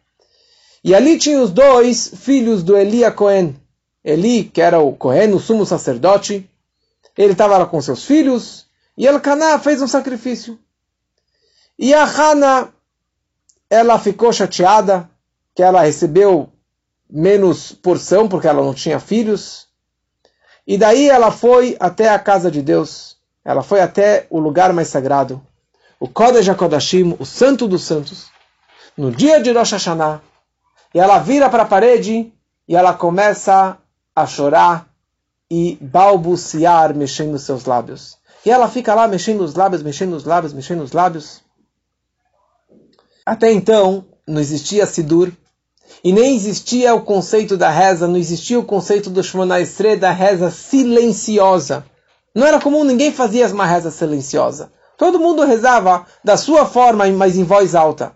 [0.81, 3.53] E ali tinha os dois filhos do Eli a Cohen.
[4.01, 6.49] Eli, que era o Cohen, o sumo sacerdote,
[7.17, 8.65] ele estava lá com seus filhos,
[8.97, 10.57] e Elkanah fez um sacrifício.
[11.77, 12.73] E a Hana,
[13.69, 15.09] ela ficou chateada
[15.53, 16.49] que ela recebeu
[17.09, 19.72] menos porção porque ela não tinha filhos.
[20.65, 23.17] E daí ela foi até a casa de Deus.
[23.43, 25.41] Ela foi até o lugar mais sagrado,
[25.99, 28.27] o Kodesh HaKodashim, o Santo dos Santos,
[28.97, 30.21] no dia de Rosh Hashanah.
[30.93, 32.31] E ela vira para a parede
[32.67, 33.77] e ela começa
[34.15, 34.87] a chorar
[35.51, 38.17] e balbuciar, mexendo seus lábios.
[38.45, 41.41] E ela fica lá mexendo os lábios, mexendo os lábios, mexendo os lábios.
[43.25, 45.31] Até então, não existia Sidur,
[46.03, 50.11] e nem existia o conceito da reza, não existia o conceito do Shemona Estre, da
[50.11, 51.85] reza silenciosa.
[52.35, 54.71] Não era comum, ninguém fazia uma reza silenciosa.
[54.97, 58.11] Todo mundo rezava da sua forma, mas em voz alta.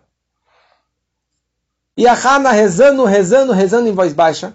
[1.95, 4.53] E a Hana rezando, rezando, rezando em voz baixa.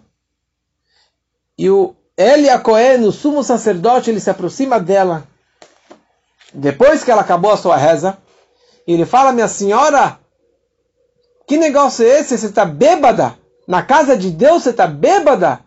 [1.57, 5.27] E o Elia Cohen, o sumo sacerdote, ele se aproxima dela
[6.53, 8.19] depois que ela acabou a sua reza,
[8.87, 10.19] ele fala, minha senhora,
[11.53, 12.39] que negócio é esse?
[12.39, 13.39] Você está bêbada?
[13.69, 15.61] Na casa de Deus você está bêbada?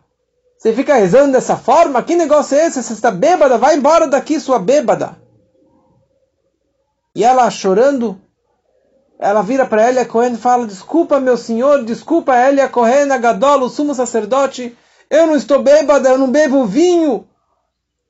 [0.57, 2.01] Você fica rezando dessa forma?
[2.01, 2.81] Que negócio é esse?
[2.81, 3.59] Você está bêbada?
[3.59, 5.15] Vai embora daqui, sua bêbada.
[7.13, 8.19] E ela chorando,
[9.19, 13.69] ela vira para Elia Cohen e fala, desculpa meu senhor, desculpa Elia Cohen, Gadol, o
[13.69, 14.75] sumo sacerdote,
[15.07, 17.27] eu não estou bêbada, eu não bebo vinho.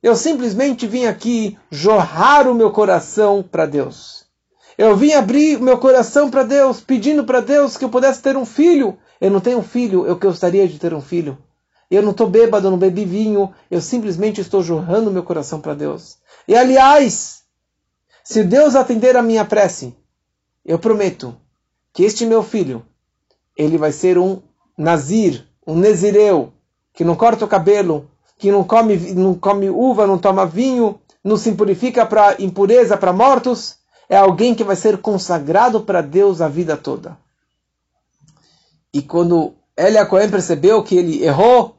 [0.02, 4.25] Eu simplesmente vim aqui jorrar o meu coração para Deus.
[4.78, 8.46] Eu vim abrir meu coração para Deus, pedindo para Deus que eu pudesse ter um
[8.46, 8.98] filho.
[9.22, 11.38] Eu não tenho um filho, eu gostaria de ter um filho.
[11.90, 16.18] Eu não estou bêbado, não bebi vinho, eu simplesmente estou jorrando meu coração para Deus.
[16.48, 17.44] E aliás,
[18.24, 19.96] se Deus atender a minha prece,
[20.66, 21.36] eu prometo
[21.94, 22.86] que este meu filho,
[23.56, 24.42] ele vai ser um
[24.78, 26.52] nazir, um nezireu,
[26.94, 31.38] que não corta o cabelo, que não come, não come uva, não toma vinho, não
[31.38, 33.78] se purifica para impureza, para mortos,
[34.10, 37.18] é alguém que vai ser consagrado para Deus a vida toda.
[38.94, 41.76] E quando Eli Cohen percebeu que ele errou,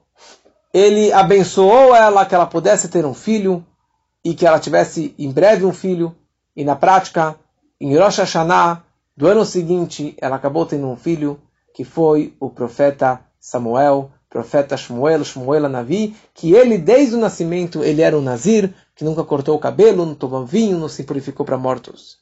[0.73, 3.65] ele abençoou ela que ela pudesse ter um filho
[4.25, 6.15] e que ela tivesse em breve um filho.
[6.55, 7.39] E na prática,
[7.81, 8.83] em Rosh Hashanah,
[9.17, 11.41] do ano seguinte, ela acabou tendo um filho
[11.75, 18.03] que foi o profeta Samuel, profeta Shmuel, Shmuel Navi, que ele desde o nascimento ele
[18.03, 21.57] era um nazir, que nunca cortou o cabelo, não tomou vinho, não se purificou para
[21.57, 22.18] mortos.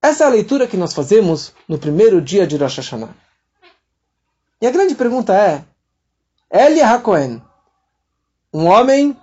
[0.00, 3.14] Essa é a leitura que nós fazemos no primeiro dia de Rosh Hashanah.
[4.58, 5.62] E a grande pergunta é,
[6.50, 7.42] Eli HaKohen,
[8.50, 9.14] um homem,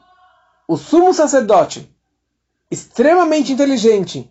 [0.68, 1.92] o sumo sacerdote,
[2.70, 4.30] extremamente inteligente,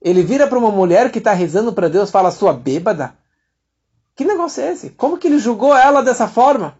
[0.00, 3.18] ele vira para uma mulher que está rezando para Deus fala, sua bêbada?
[4.16, 4.90] Que negócio é esse?
[4.90, 6.78] Como que ele julgou ela dessa forma?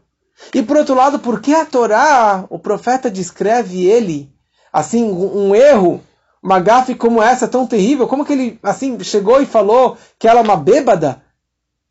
[0.52, 4.32] E por outro lado, por que a Torá, o profeta descreve ele,
[4.72, 6.02] assim, um erro,
[6.42, 8.06] uma gafe como essa, tão terrível?
[8.06, 11.22] Como que ele, assim, chegou e falou que ela é uma bêbada?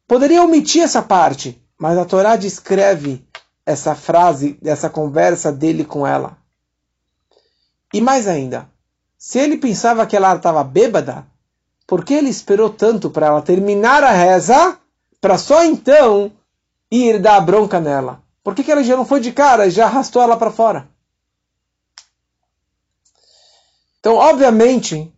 [0.08, 3.26] Poderia omitir essa parte, mas a Torá descreve
[3.66, 6.38] essa frase, essa conversa dele com ela.
[7.94, 8.70] E mais ainda,
[9.18, 11.26] se ele pensava que ela estava bêbada,
[11.88, 14.78] por que ele esperou tanto para ela terminar a reza,
[15.24, 16.34] para só então
[16.92, 18.22] ir dar bronca nela?
[18.44, 20.90] Por que, que ela já não foi de cara já arrastou ela para fora?
[24.02, 25.10] Então, obviamente,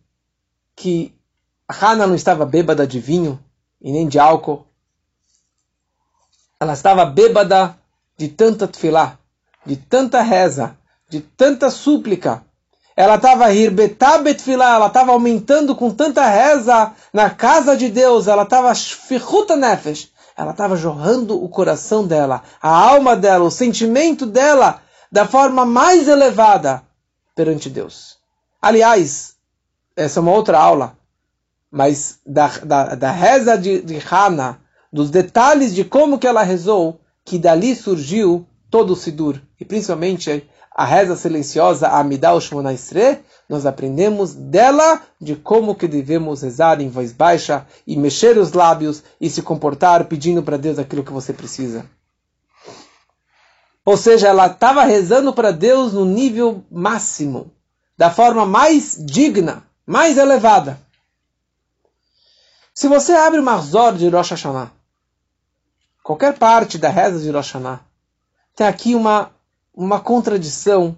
[0.76, 1.12] que
[1.66, 3.44] a Hannah não estava bêbada de vinho
[3.80, 4.64] e nem de álcool.
[6.60, 7.76] Ela estava bêbada
[8.16, 9.18] de tanta tefilá,
[9.66, 12.45] de tanta reza, de tanta súplica.
[12.96, 13.44] Ela estava
[14.22, 20.10] betfilá, ela estava aumentando com tanta reza na casa de Deus, ela estava fichuta nefesh,
[20.34, 24.80] ela estava jorrando o coração dela, a alma dela, o sentimento dela
[25.12, 26.82] da forma mais elevada
[27.34, 28.16] perante Deus.
[28.62, 29.34] Aliás,
[29.94, 30.96] essa é uma outra aula,
[31.70, 34.58] mas da, da, da reza de, de Hannah,
[34.90, 40.48] dos detalhes de como que ela rezou, que dali surgiu todo o Sidur, e principalmente
[40.76, 46.80] a reza silenciosa, a Amidal Shmona Esre, nós aprendemos dela de como que devemos rezar
[46.80, 51.12] em voz baixa e mexer os lábios e se comportar pedindo para Deus aquilo que
[51.12, 51.86] você precisa.
[53.86, 57.52] Ou seja, ela estava rezando para Deus no nível máximo,
[57.96, 60.78] da forma mais digna, mais elevada.
[62.74, 64.72] Se você abre o Marzor de Rosh Hashanah,
[66.02, 67.85] qualquer parte da reza de Rosh Hashanah,
[68.56, 69.30] tem aqui uma,
[69.74, 70.96] uma contradição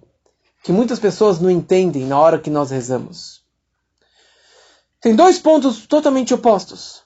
[0.63, 3.43] que muitas pessoas não entendem na hora que nós rezamos.
[5.01, 7.03] Tem dois pontos totalmente opostos.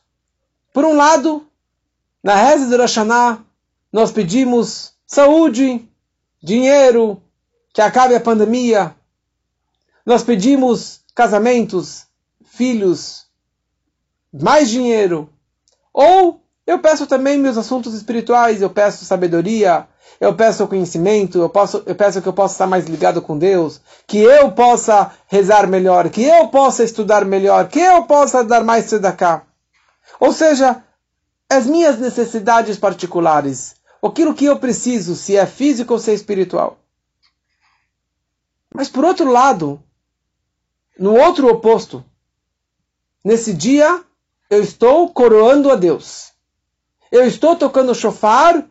[0.73, 1.47] Por um lado,
[2.23, 3.43] na reza de Rosh Hashanah,
[3.91, 5.89] nós pedimos saúde,
[6.43, 7.23] dinheiro,
[7.73, 8.95] que acabe a pandemia.
[10.05, 12.07] Nós pedimos casamentos,
[12.45, 13.27] filhos,
[14.33, 15.31] mais dinheiro.
[15.93, 19.87] Ou eu peço também meus assuntos espirituais, eu peço sabedoria,
[20.21, 23.81] eu peço conhecimento, eu, posso, eu peço que eu possa estar mais ligado com Deus,
[24.07, 28.87] que eu possa rezar melhor, que eu possa estudar melhor, que eu possa dar mais
[28.87, 29.45] tzedakah.
[30.21, 30.85] Ou seja,
[31.51, 36.79] as minhas necessidades particulares, aquilo que eu preciso, se é físico ou se é espiritual.
[38.73, 39.83] Mas por outro lado,
[40.97, 42.05] no outro oposto,
[43.25, 44.03] nesse dia
[44.49, 46.32] eu estou coroando a Deus
[47.13, 48.67] eu estou tocando chofar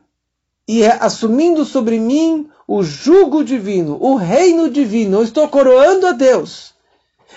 [0.68, 5.20] e assumindo sobre mim o jugo divino, o reino divino.
[5.20, 6.74] Eu estou coroando a Deus.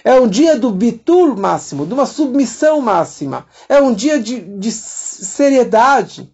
[0.03, 3.47] É um dia do bitul máximo, de uma submissão máxima.
[3.69, 6.33] É um dia de, de seriedade.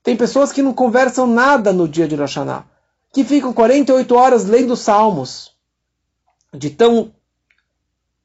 [0.00, 2.64] Tem pessoas que não conversam nada no dia de Rosh Hashanah,
[3.12, 5.52] que ficam 48 horas lendo salmos.
[6.52, 7.12] De tão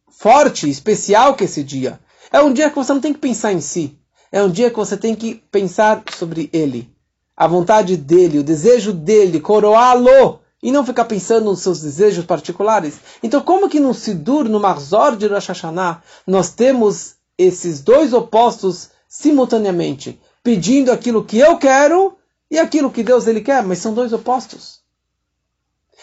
[0.07, 1.99] forte, especial que esse dia.
[2.31, 3.98] É um dia que você não tem que pensar em si.
[4.31, 6.93] É um dia que você tem que pensar sobre ele,
[7.35, 12.99] a vontade dele, o desejo dele, coroá-lo e não ficar pensando nos seus desejos particulares.
[13.23, 18.89] Então, como que no Sidur, no Marzor de Rosh Hashanah, nós temos esses dois opostos
[19.07, 22.15] simultaneamente, pedindo aquilo que eu quero
[22.51, 24.79] e aquilo que Deus ele quer, mas são dois opostos.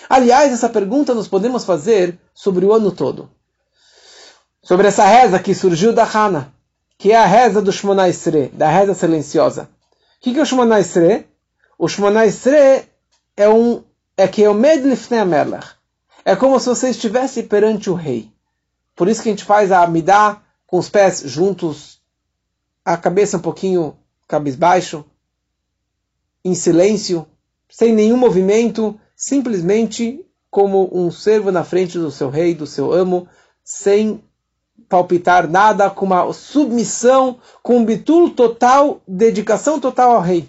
[0.09, 3.31] Aliás, essa pergunta nós podemos fazer sobre o ano todo.
[4.63, 6.56] Sobre essa reza que surgiu da Hana
[6.99, 9.69] que é a reza do Shmona Esre, da reza silenciosa.
[10.19, 11.27] O que, que é o Shmona Esre?
[11.79, 12.87] O Shmona Esre
[13.37, 13.85] é um
[14.17, 15.67] é que é o Medlifnei Melech.
[16.25, 18.33] É como se você estivesse perante o rei.
[18.95, 22.01] Por isso que a gente faz a Amidá com os pés juntos,
[22.85, 25.05] a cabeça um pouquinho cabisbaixo,
[26.43, 27.27] em silêncio,
[27.69, 33.29] sem nenhum movimento, simplesmente como um servo na frente do seu rei, do seu amo,
[33.63, 34.25] sem
[34.89, 40.49] palpitar nada, com uma submissão, com um bitul total, dedicação total ao rei.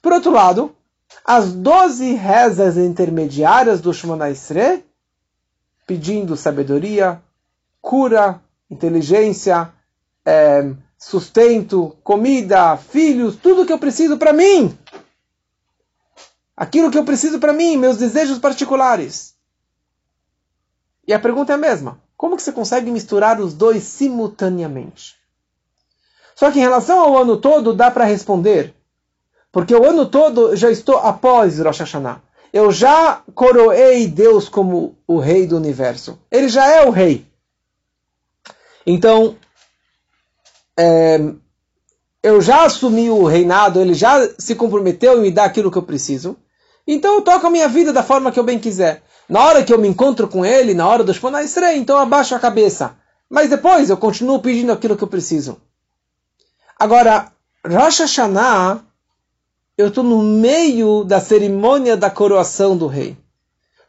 [0.00, 0.74] Por outro lado,
[1.24, 4.26] as doze rezas intermediárias do Shemona
[5.86, 7.22] pedindo sabedoria,
[7.80, 8.40] cura,
[8.70, 9.72] inteligência,
[10.24, 14.76] é, sustento, comida, filhos, tudo que eu preciso para mim.
[16.56, 19.34] Aquilo que eu preciso para mim, meus desejos particulares.
[21.06, 22.00] E a pergunta é a mesma.
[22.16, 25.16] Como que você consegue misturar os dois simultaneamente?
[26.34, 28.74] Só que em relação ao ano todo, dá para responder.
[29.52, 32.20] Porque o ano todo já estou após Rosh Hashanah.
[32.52, 36.18] Eu já coroei Deus como o rei do universo.
[36.30, 37.26] Ele já é o rei.
[38.86, 39.36] Então,
[40.76, 41.18] é,
[42.22, 45.82] eu já assumi o reinado, ele já se comprometeu em me dar aquilo que eu
[45.82, 46.36] preciso.
[46.86, 49.02] Então eu toco a minha vida da forma que eu bem quiser.
[49.28, 52.02] Na hora que eu me encontro com ele, na hora do Shemona Esrei, então eu
[52.02, 52.96] abaixo a cabeça.
[53.28, 55.56] Mas depois eu continuo pedindo aquilo que eu preciso.
[56.78, 57.32] Agora,
[57.66, 58.82] Rosh Hashanah,
[59.76, 63.16] eu estou no meio da cerimônia da coroação do rei.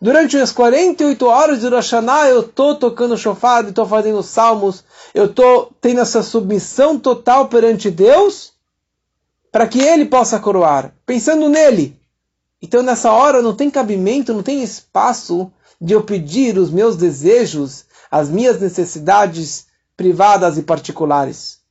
[0.01, 4.83] Durante as 48 horas de Rosh Hashanah, eu estou tocando chofado, estou fazendo salmos,
[5.13, 8.53] eu estou tendo essa submissão total perante Deus,
[9.51, 11.99] para que Ele possa coroar, pensando nele.
[12.66, 17.86] Então, nessa hora, não tem cabimento, não tem espaço de eu pedir os meus desejos,
[18.09, 21.61] as minhas necessidades privadas e particulares.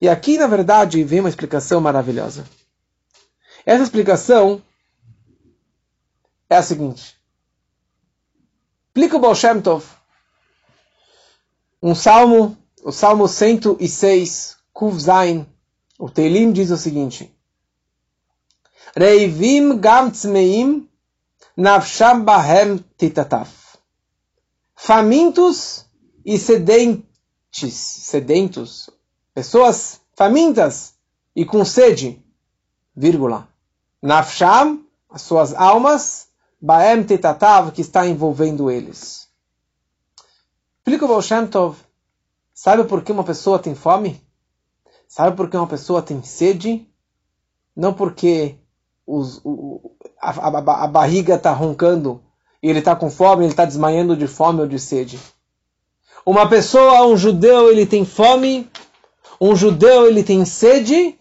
[0.00, 2.46] E aqui, na verdade, vem uma explicação maravilhosa.
[3.66, 4.62] Essa explicação
[6.48, 7.16] é a seguinte.
[8.86, 9.84] Explica o Baal Shem Tov.
[11.82, 15.44] Um salmo, o salmo 106, Kuv Zain,
[15.98, 17.34] o Teilim diz o seguinte.
[18.96, 20.88] Reivim gam tzmeim
[21.56, 23.78] nafsham bahem titataf.
[24.74, 25.86] Famintos
[26.24, 28.90] e sedentes, sedentos,
[29.34, 30.94] pessoas famintas
[31.36, 32.24] e com sede,
[32.94, 33.48] vírgula.
[34.02, 36.28] Nafsham, as suas almas,
[36.60, 39.28] baem titatav, que está envolvendo eles.
[40.78, 41.78] Explica o Baal Tov.
[42.52, 44.20] Sabe por que uma pessoa tem fome?
[45.08, 46.86] Sabe por que uma pessoa tem sede?
[47.74, 48.59] Não porque
[49.10, 52.22] os, o, a, a, a barriga está roncando
[52.62, 55.18] e ele está com fome, ele está desmaiando de fome ou de sede.
[56.24, 58.70] Uma pessoa, um judeu, ele tem fome,
[59.40, 61.18] um judeu ele tem sede,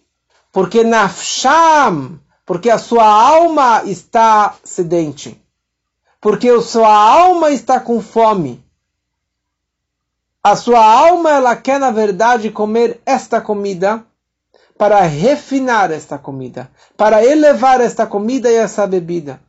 [0.51, 5.41] porque nafsham, porque a sua alma está sedente,
[6.19, 8.63] porque a sua alma está com fome.
[10.43, 14.05] A sua alma ela quer na verdade comer esta comida
[14.79, 19.41] para refinar esta comida, para elevar esta comida e essa bebida.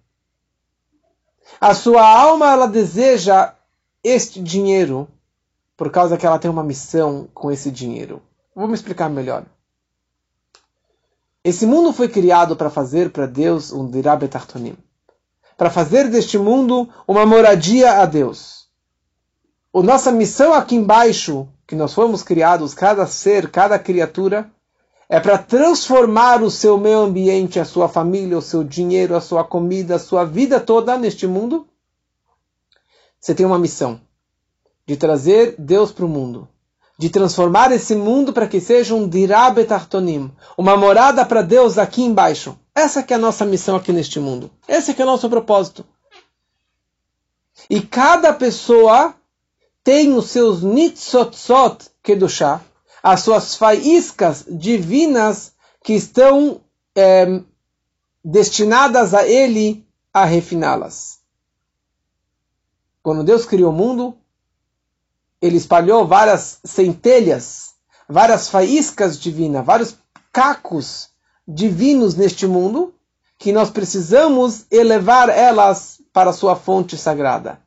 [1.61, 3.55] A sua alma ela deseja
[4.03, 5.07] este dinheiro
[5.77, 8.21] por causa que ela tem uma missão com esse dinheiro.
[8.57, 9.45] Vamos explicar melhor.
[11.45, 14.77] Esse mundo foi criado para fazer para Deus um dirabetartonim,
[15.57, 18.69] para fazer deste mundo uma moradia a Deus.
[19.73, 24.51] A nossa missão aqui embaixo, que nós fomos criados, cada ser, cada criatura,
[25.13, 29.43] é para transformar o seu meio ambiente, a sua família, o seu dinheiro, a sua
[29.43, 31.67] comida, a sua vida toda neste mundo.
[33.21, 34.01] Você tem uma missão
[34.87, 36.49] de trazer Deus para o mundo,
[36.97, 42.57] de transformar esse mundo para que seja um dirabetartonim, uma morada para Deus aqui embaixo.
[42.73, 44.49] Essa que é a nossa missão aqui neste mundo.
[44.69, 45.85] Esse que é o nosso propósito.
[47.69, 49.13] E cada pessoa
[49.83, 52.61] tem os seus nitzotzot kedushah,
[53.03, 56.61] as suas faíscas divinas que estão
[56.95, 57.43] é,
[58.25, 61.21] destinadas a ele a refiná-las.
[63.03, 64.17] Quando Deus criou o mundo,
[65.41, 67.75] ele espalhou várias centelhas,
[68.09, 69.97] várias faíscas divinas, vários
[70.33, 71.09] cacos
[71.49, 72.95] divinos neste mundo,
[73.39, 77.59] que nós precisamos elevar elas para a sua fonte sagrada.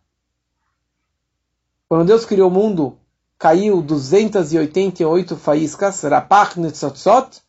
[1.90, 2.98] Quando Deus criou o mundo,
[3.44, 7.42] caiu 288 faíscas, Rapach Netzotzot.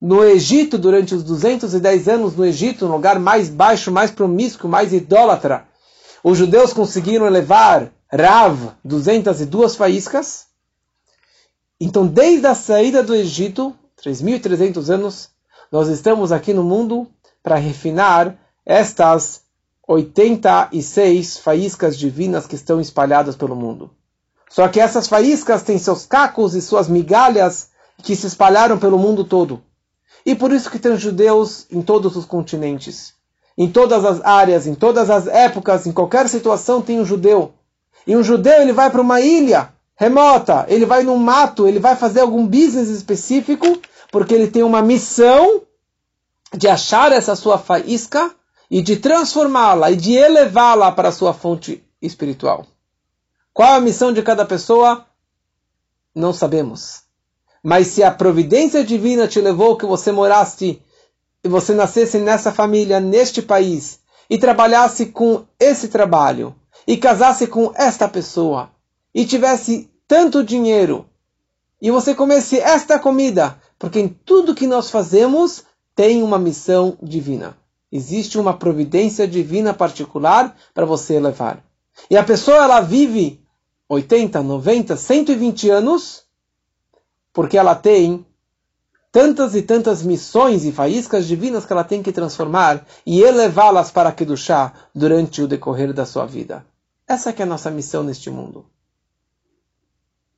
[0.00, 4.92] No Egito, durante os 210 anos no Egito, no lugar mais baixo, mais promíscuo, mais
[4.92, 5.68] idólatra,
[6.24, 10.46] os judeus conseguiram elevar Rav 202 faíscas.
[11.80, 13.72] Então, desde a saída do Egito,
[14.04, 15.28] 3.300 anos,
[15.70, 17.06] nós estamos aqui no mundo
[17.40, 19.42] para refinar estas
[19.86, 23.92] 86 faíscas divinas que estão espalhadas pelo mundo.
[24.50, 27.68] Só que essas faíscas têm seus cacos e suas migalhas
[28.02, 29.62] que se espalharam pelo mundo todo.
[30.24, 33.14] E por isso que tem judeus em todos os continentes.
[33.56, 37.52] Em todas as áreas, em todas as épocas, em qualquer situação tem um judeu.
[38.06, 41.96] E um judeu ele vai para uma ilha remota, ele vai num mato, ele vai
[41.96, 43.80] fazer algum business específico,
[44.12, 45.62] porque ele tem uma missão
[46.54, 48.30] de achar essa sua faísca
[48.70, 52.64] e de transformá-la e de elevá-la para a sua fonte espiritual.
[53.58, 55.04] Qual a missão de cada pessoa?
[56.14, 57.02] Não sabemos.
[57.60, 60.80] Mas se a providência divina te levou que você morasse
[61.42, 63.98] e você nascesse nessa família, neste país,
[64.30, 66.54] e trabalhasse com esse trabalho,
[66.86, 68.70] e casasse com esta pessoa,
[69.12, 71.06] e tivesse tanto dinheiro,
[71.82, 75.64] e você comesse esta comida, porque em tudo que nós fazemos
[75.96, 77.58] tem uma missão divina.
[77.90, 81.60] Existe uma providência divina particular para você levar.
[82.08, 83.47] E a pessoa ela vive
[83.88, 86.24] 80, 90, 120 anos
[87.32, 88.26] porque ela tem
[89.10, 94.12] tantas e tantas missões e faíscas divinas que ela tem que transformar e elevá-las para
[94.12, 96.66] Kedushá durante o decorrer da sua vida.
[97.06, 98.66] Essa é a nossa missão neste mundo.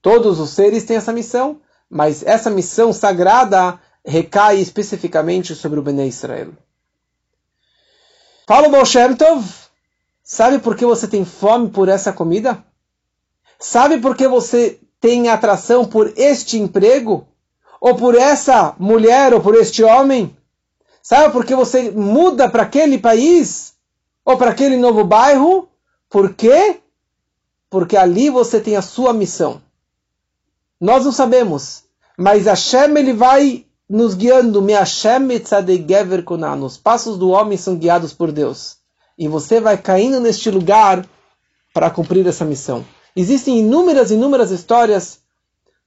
[0.00, 6.08] Todos os seres têm essa missão, mas essa missão sagrada recai especificamente sobre o Bnei
[6.08, 6.52] Israel.
[8.46, 8.84] Paulo Baal
[9.16, 9.44] Tov,
[10.22, 12.64] sabe por que você tem fome por essa comida?
[13.62, 17.28] Sabe por que você tem atração por este emprego?
[17.78, 20.34] Ou por essa mulher, ou por este homem?
[21.02, 23.74] Sabe por que você muda para aquele país?
[24.24, 25.68] Ou para aquele novo bairro?
[26.08, 26.80] Por quê?
[27.68, 29.60] Porque ali você tem a sua missão.
[30.80, 31.84] Nós não sabemos,
[32.16, 34.62] mas Hashem ele vai nos guiando.
[34.62, 35.28] Me Hashem
[35.86, 36.24] gever
[36.62, 38.78] Os passos do homem são guiados por Deus.
[39.18, 41.06] E você vai caindo neste lugar
[41.74, 42.84] para cumprir essa missão.
[43.14, 45.20] Existem inúmeras, inúmeras histórias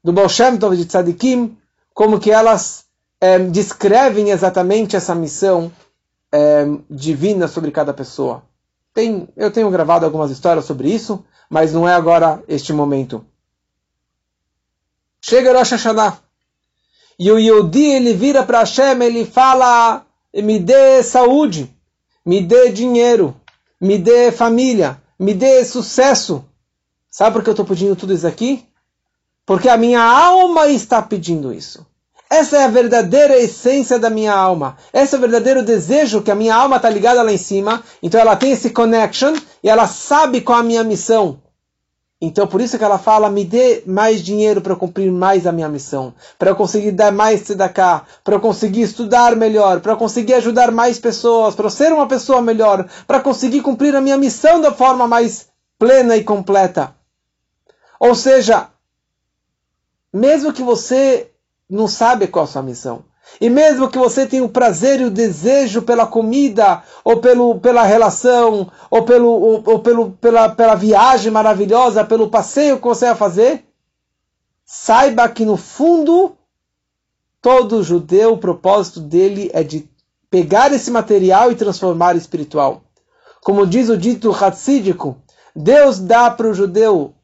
[0.03, 1.57] do Baal Shem Tov de Tzadikim,
[1.93, 2.86] como que elas
[3.21, 5.71] é, descrevem exatamente essa missão
[6.32, 8.43] é, divina sobre cada pessoa.
[8.93, 13.26] Tem, eu tenho gravado algumas histórias sobre isso, mas não é agora este momento.
[15.21, 16.19] Chega Rosh Hashanah.
[17.17, 21.74] E o Yodi, ele vira para Hashem, ele fala, me dê saúde,
[22.26, 23.36] me dê dinheiro,
[23.80, 26.43] me dê família, me dê sucesso.
[27.14, 28.66] Sabe por que eu estou pedindo tudo isso aqui?
[29.45, 31.86] Porque a minha alma está pedindo isso.
[32.28, 34.78] Essa é a verdadeira essência da minha alma.
[34.91, 37.84] Esse é o verdadeiro desejo que a minha alma está ligada lá em cima.
[38.01, 41.39] Então ela tem esse connection e ela sabe qual é a minha missão.
[42.20, 45.70] Então, por isso que ela fala: me dê mais dinheiro para cumprir mais a minha
[45.70, 47.43] missão, para eu conseguir dar mais
[47.76, 51.93] cá, para eu conseguir estudar melhor, para eu conseguir ajudar mais pessoas, para eu ser
[51.93, 55.45] uma pessoa melhor, para conseguir cumprir a minha missão da forma mais
[55.78, 56.95] plena e completa.
[58.03, 58.67] Ou seja,
[60.11, 61.31] mesmo que você
[61.69, 63.05] não sabe qual a sua missão,
[63.39, 67.83] e mesmo que você tenha o prazer e o desejo pela comida, ou pelo, pela
[67.83, 73.15] relação, ou, pelo, ou, ou pelo, pela, pela viagem maravilhosa, pelo passeio que você vai
[73.15, 73.65] fazer,
[74.65, 76.35] saiba que no fundo,
[77.41, 79.89] todo judeu, o propósito dele é de
[80.29, 82.81] pegar esse material e transformar espiritual.
[83.41, 85.15] Como diz o dito hatsídico,
[85.55, 87.15] Deus dá para o judeu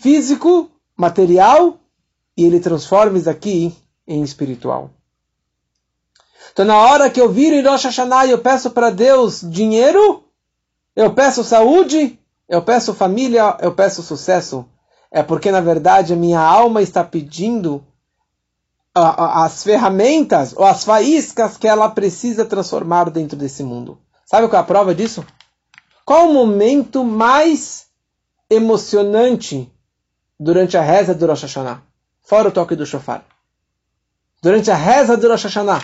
[0.00, 1.78] físico, material,
[2.36, 3.74] e ele transforma isso aqui
[4.06, 4.90] em espiritual.
[6.52, 10.24] Então, na hora que eu viro em Rosh Hashanah e eu peço para Deus dinheiro,
[10.96, 12.18] eu peço saúde,
[12.48, 14.66] eu peço família, eu peço sucesso.
[15.10, 17.84] É porque, na verdade, a minha alma está pedindo
[18.94, 23.98] as ferramentas ou as faíscas que ela precisa transformar dentro desse mundo.
[24.26, 25.24] Sabe qual é a prova disso?
[26.04, 27.86] Qual o momento mais
[28.50, 29.70] emocionante
[30.38, 31.82] durante a reza do Rosh Hashanah?
[32.22, 33.24] Fora o toque do shofar.
[34.42, 35.82] Durante a reza do Rosh Hashanah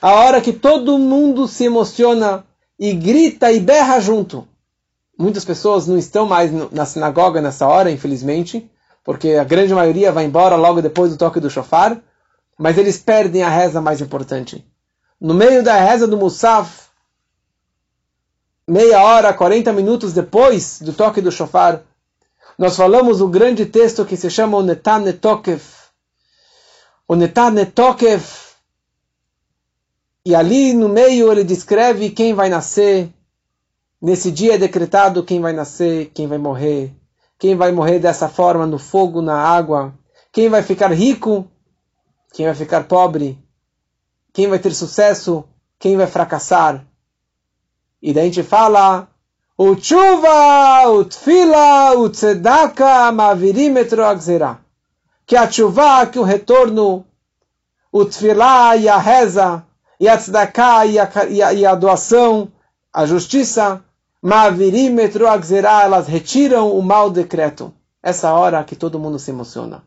[0.00, 2.44] a hora que todo mundo se emociona
[2.78, 4.46] e grita e berra junto.
[5.18, 8.70] Muitas pessoas não estão mais na sinagoga nessa hora, infelizmente,
[9.02, 12.00] porque a grande maioria vai embora logo depois do toque do shofar,
[12.56, 14.64] mas eles perdem a reza mais importante.
[15.20, 16.88] No meio da reza do Musaf,
[18.66, 21.82] meia hora, 40 minutos depois do toque do shofar,
[22.58, 25.90] nós falamos o grande texto que se chama o Netan Netokef.
[27.06, 28.48] O Netan Netokef
[30.24, 33.08] e ali no meio ele descreve quem vai nascer.
[34.02, 36.92] Nesse dia é decretado quem vai nascer, quem vai morrer.
[37.38, 39.94] Quem vai morrer dessa forma, no fogo, na água.
[40.32, 41.48] Quem vai ficar rico,
[42.32, 43.38] quem vai ficar pobre.
[44.32, 45.44] Quem vai ter sucesso,
[45.78, 46.84] quem vai fracassar.
[48.02, 49.08] E daí a gente fala
[49.58, 53.74] o chuva, o tfila, o tzedaka, mavirim
[54.06, 54.60] agzera.
[55.26, 57.04] Que a chuva, que o retorno,
[57.92, 59.64] o tfila e a reza,
[60.00, 62.50] e a tzedakah e a, e a, e a doação,
[62.92, 63.82] a justiça,
[64.20, 67.72] Mavirim metroagzerá, elas retiram o mau decreto.
[68.02, 69.84] Essa hora que todo mundo se emociona.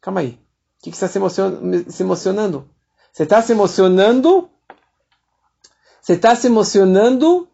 [0.00, 0.30] Calma aí.
[0.30, 2.68] O que, que você está se, se emocionando?
[3.12, 4.50] Você está se emocionando.
[6.00, 7.48] Você está se emocionando.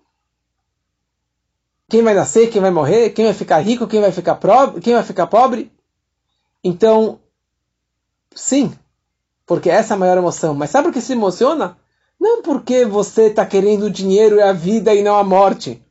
[1.89, 4.95] Quem vai nascer, quem vai morrer, quem vai ficar rico, quem vai ficar pobre, quem
[4.95, 5.71] vai ficar pobre.
[6.63, 7.21] Então,
[8.35, 8.73] sim,
[9.47, 10.55] porque essa é a maior emoção.
[10.55, 11.77] Mas sabe por que se emociona?
[12.19, 15.83] Não porque você está querendo o dinheiro e a vida e não a morte,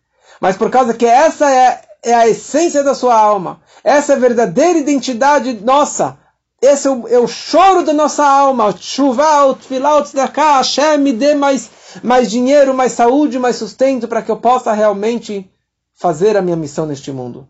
[0.41, 3.61] mas por causa que essa é, é a essência da sua alma.
[3.83, 6.17] Essa é a verdadeira identidade nossa.
[6.61, 8.73] Esse é o, é o choro da nossa alma.
[8.79, 11.69] Chuva, tfilau, tzedakah, Hashem, me dê mais,
[12.01, 15.52] mais dinheiro, mais saúde, mais sustento para que eu possa realmente
[15.93, 17.47] fazer a minha missão neste mundo.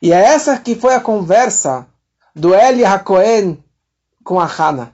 [0.00, 1.86] E é essa que foi a conversa
[2.34, 3.62] do Eli Hakohen
[4.22, 4.92] com a Hana.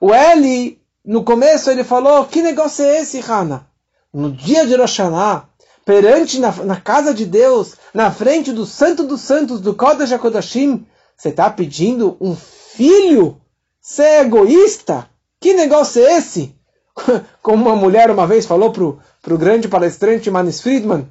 [0.00, 3.66] O Eli, no começo, ele falou: Que negócio é esse, Hana?
[4.12, 5.48] No dia de Rosh Hashanah,
[5.84, 10.86] perante na, na, casa de Deus, na frente do Santo dos Santos, do Kodesh HaKodashim,
[11.16, 13.40] você está pedindo um filho?
[13.80, 15.08] Você é egoísta?
[15.40, 16.54] Que negócio é esse?
[17.42, 21.08] Como uma mulher uma vez falou para o grande palestrante Manis Friedman,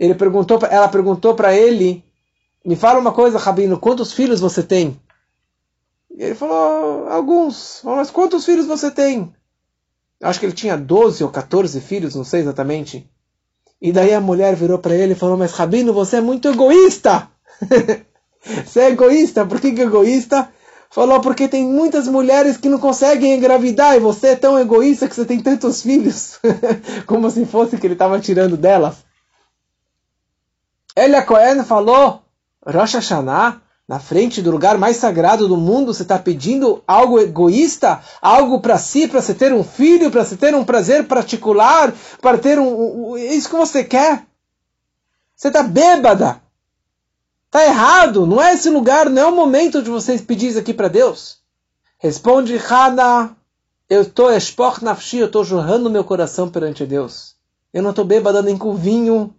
[0.00, 2.02] ele perguntou, ela perguntou para ele,
[2.64, 4.98] me fala uma coisa, Rabino, quantos filhos você tem?
[6.10, 7.82] E ele falou, alguns.
[7.84, 9.30] Mas quantos filhos você tem?
[10.22, 13.06] Acho que ele tinha 12 ou 14 filhos, não sei exatamente.
[13.80, 17.28] E daí a mulher virou para ele e falou, mas Rabino, você é muito egoísta!
[18.64, 20.48] você é egoísta, por que, que é egoísta?
[20.90, 25.14] Falou, porque tem muitas mulheres que não conseguem engravidar e você é tão egoísta que
[25.14, 26.38] você tem tantos filhos.
[27.06, 29.09] Como se fosse que ele estava tirando delas.
[30.96, 32.22] Elia Cohen falou,
[32.66, 33.60] Rosh Hashanah,
[33.90, 38.78] na frente do lugar mais sagrado do mundo, você está pedindo algo egoísta, algo para
[38.78, 43.10] si, para você ter um filho, para você ter um prazer particular, para ter um,
[43.10, 44.24] um, isso que você quer.
[45.34, 46.40] Você está bêbada.
[47.46, 48.26] Está errado.
[48.26, 51.40] Não é esse lugar, não é o momento de você pedir isso aqui para Deus.
[51.98, 53.36] Responde Hana,
[53.88, 57.34] eu estou espoch nafshi, eu estou jorrando meu coração perante Deus.
[57.74, 59.34] Eu não estou bêbada nem com vinho,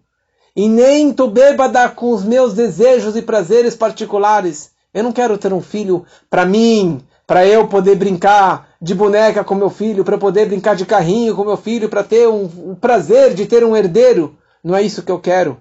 [0.56, 4.72] e nem estou bêbada com os meus desejos e prazeres particulares.
[4.94, 9.56] Eu não quero ter um filho para mim, para eu poder brincar de boneca com
[9.56, 13.34] meu filho, para poder brincar de carrinho com meu filho, para ter um, um, prazer
[13.34, 14.36] de ter um herdeiro.
[14.64, 15.58] Não é isso que eu quero.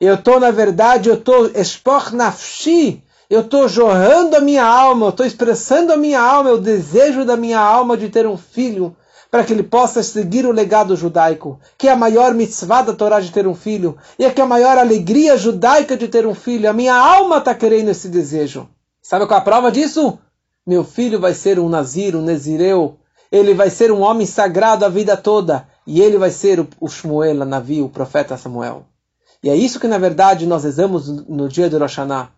[0.00, 5.10] Eu estou, na verdade, eu estou espor nafshi, eu estou jorrando a minha alma, eu
[5.10, 8.94] estou expressando a minha alma, o desejo da minha alma de ter um filho,
[9.30, 13.20] para que ele possa seguir o legado judaico, que é a maior mitzvah da Torá
[13.20, 16.34] de ter um filho, e é que é a maior alegria judaica de ter um
[16.34, 16.68] filho.
[16.68, 18.68] A minha alma está querendo esse desejo.
[19.02, 20.18] Sabe qual é a prova disso?
[20.66, 22.98] Meu filho vai ser um nazir, um nezireu,
[23.30, 27.42] ele vai ser um homem sagrado a vida toda, e ele vai ser o, Shmuel,
[27.42, 28.84] a Navi, o profeta Samuel.
[29.42, 32.30] E é isso que na verdade nós rezamos no dia do Rosh Hashanah.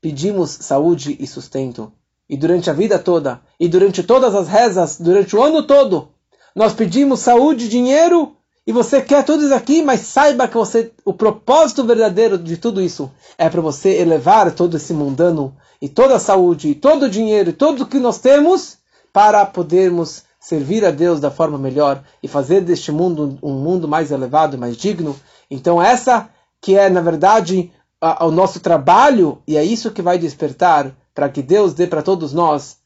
[0.00, 1.92] Pedimos saúde e sustento.
[2.28, 6.08] E durante a vida toda, e durante todas as rezas, durante o ano todo,
[6.56, 8.34] nós pedimos saúde, dinheiro,
[8.66, 12.80] e você quer tudo isso aqui, mas saiba que você, o propósito verdadeiro de tudo
[12.80, 17.10] isso é para você elevar todo esse mundano e toda a saúde, e todo o
[17.10, 18.78] dinheiro, e tudo o que nós temos
[19.12, 24.10] para podermos servir a Deus da forma melhor e fazer deste mundo um mundo mais
[24.10, 25.14] elevado, mais digno.
[25.50, 26.30] Então essa
[26.62, 31.28] que é na verdade a, o nosso trabalho e é isso que vai despertar para
[31.28, 32.78] que Deus dê para todos nós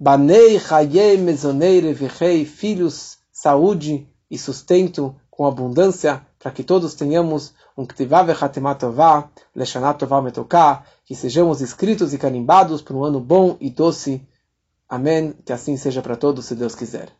[0.00, 7.86] Banei, Hayei, Mezonei, Revechei, filhos saúde e sustento com abundância, para que todos tenhamos um
[7.86, 14.26] Ktivá Vechatimatová, Leshanatová Metoká, que sejamos escritos e carimbados para um ano bom e doce.
[14.88, 15.32] Amém.
[15.44, 17.17] Que assim seja para todos, se Deus quiser.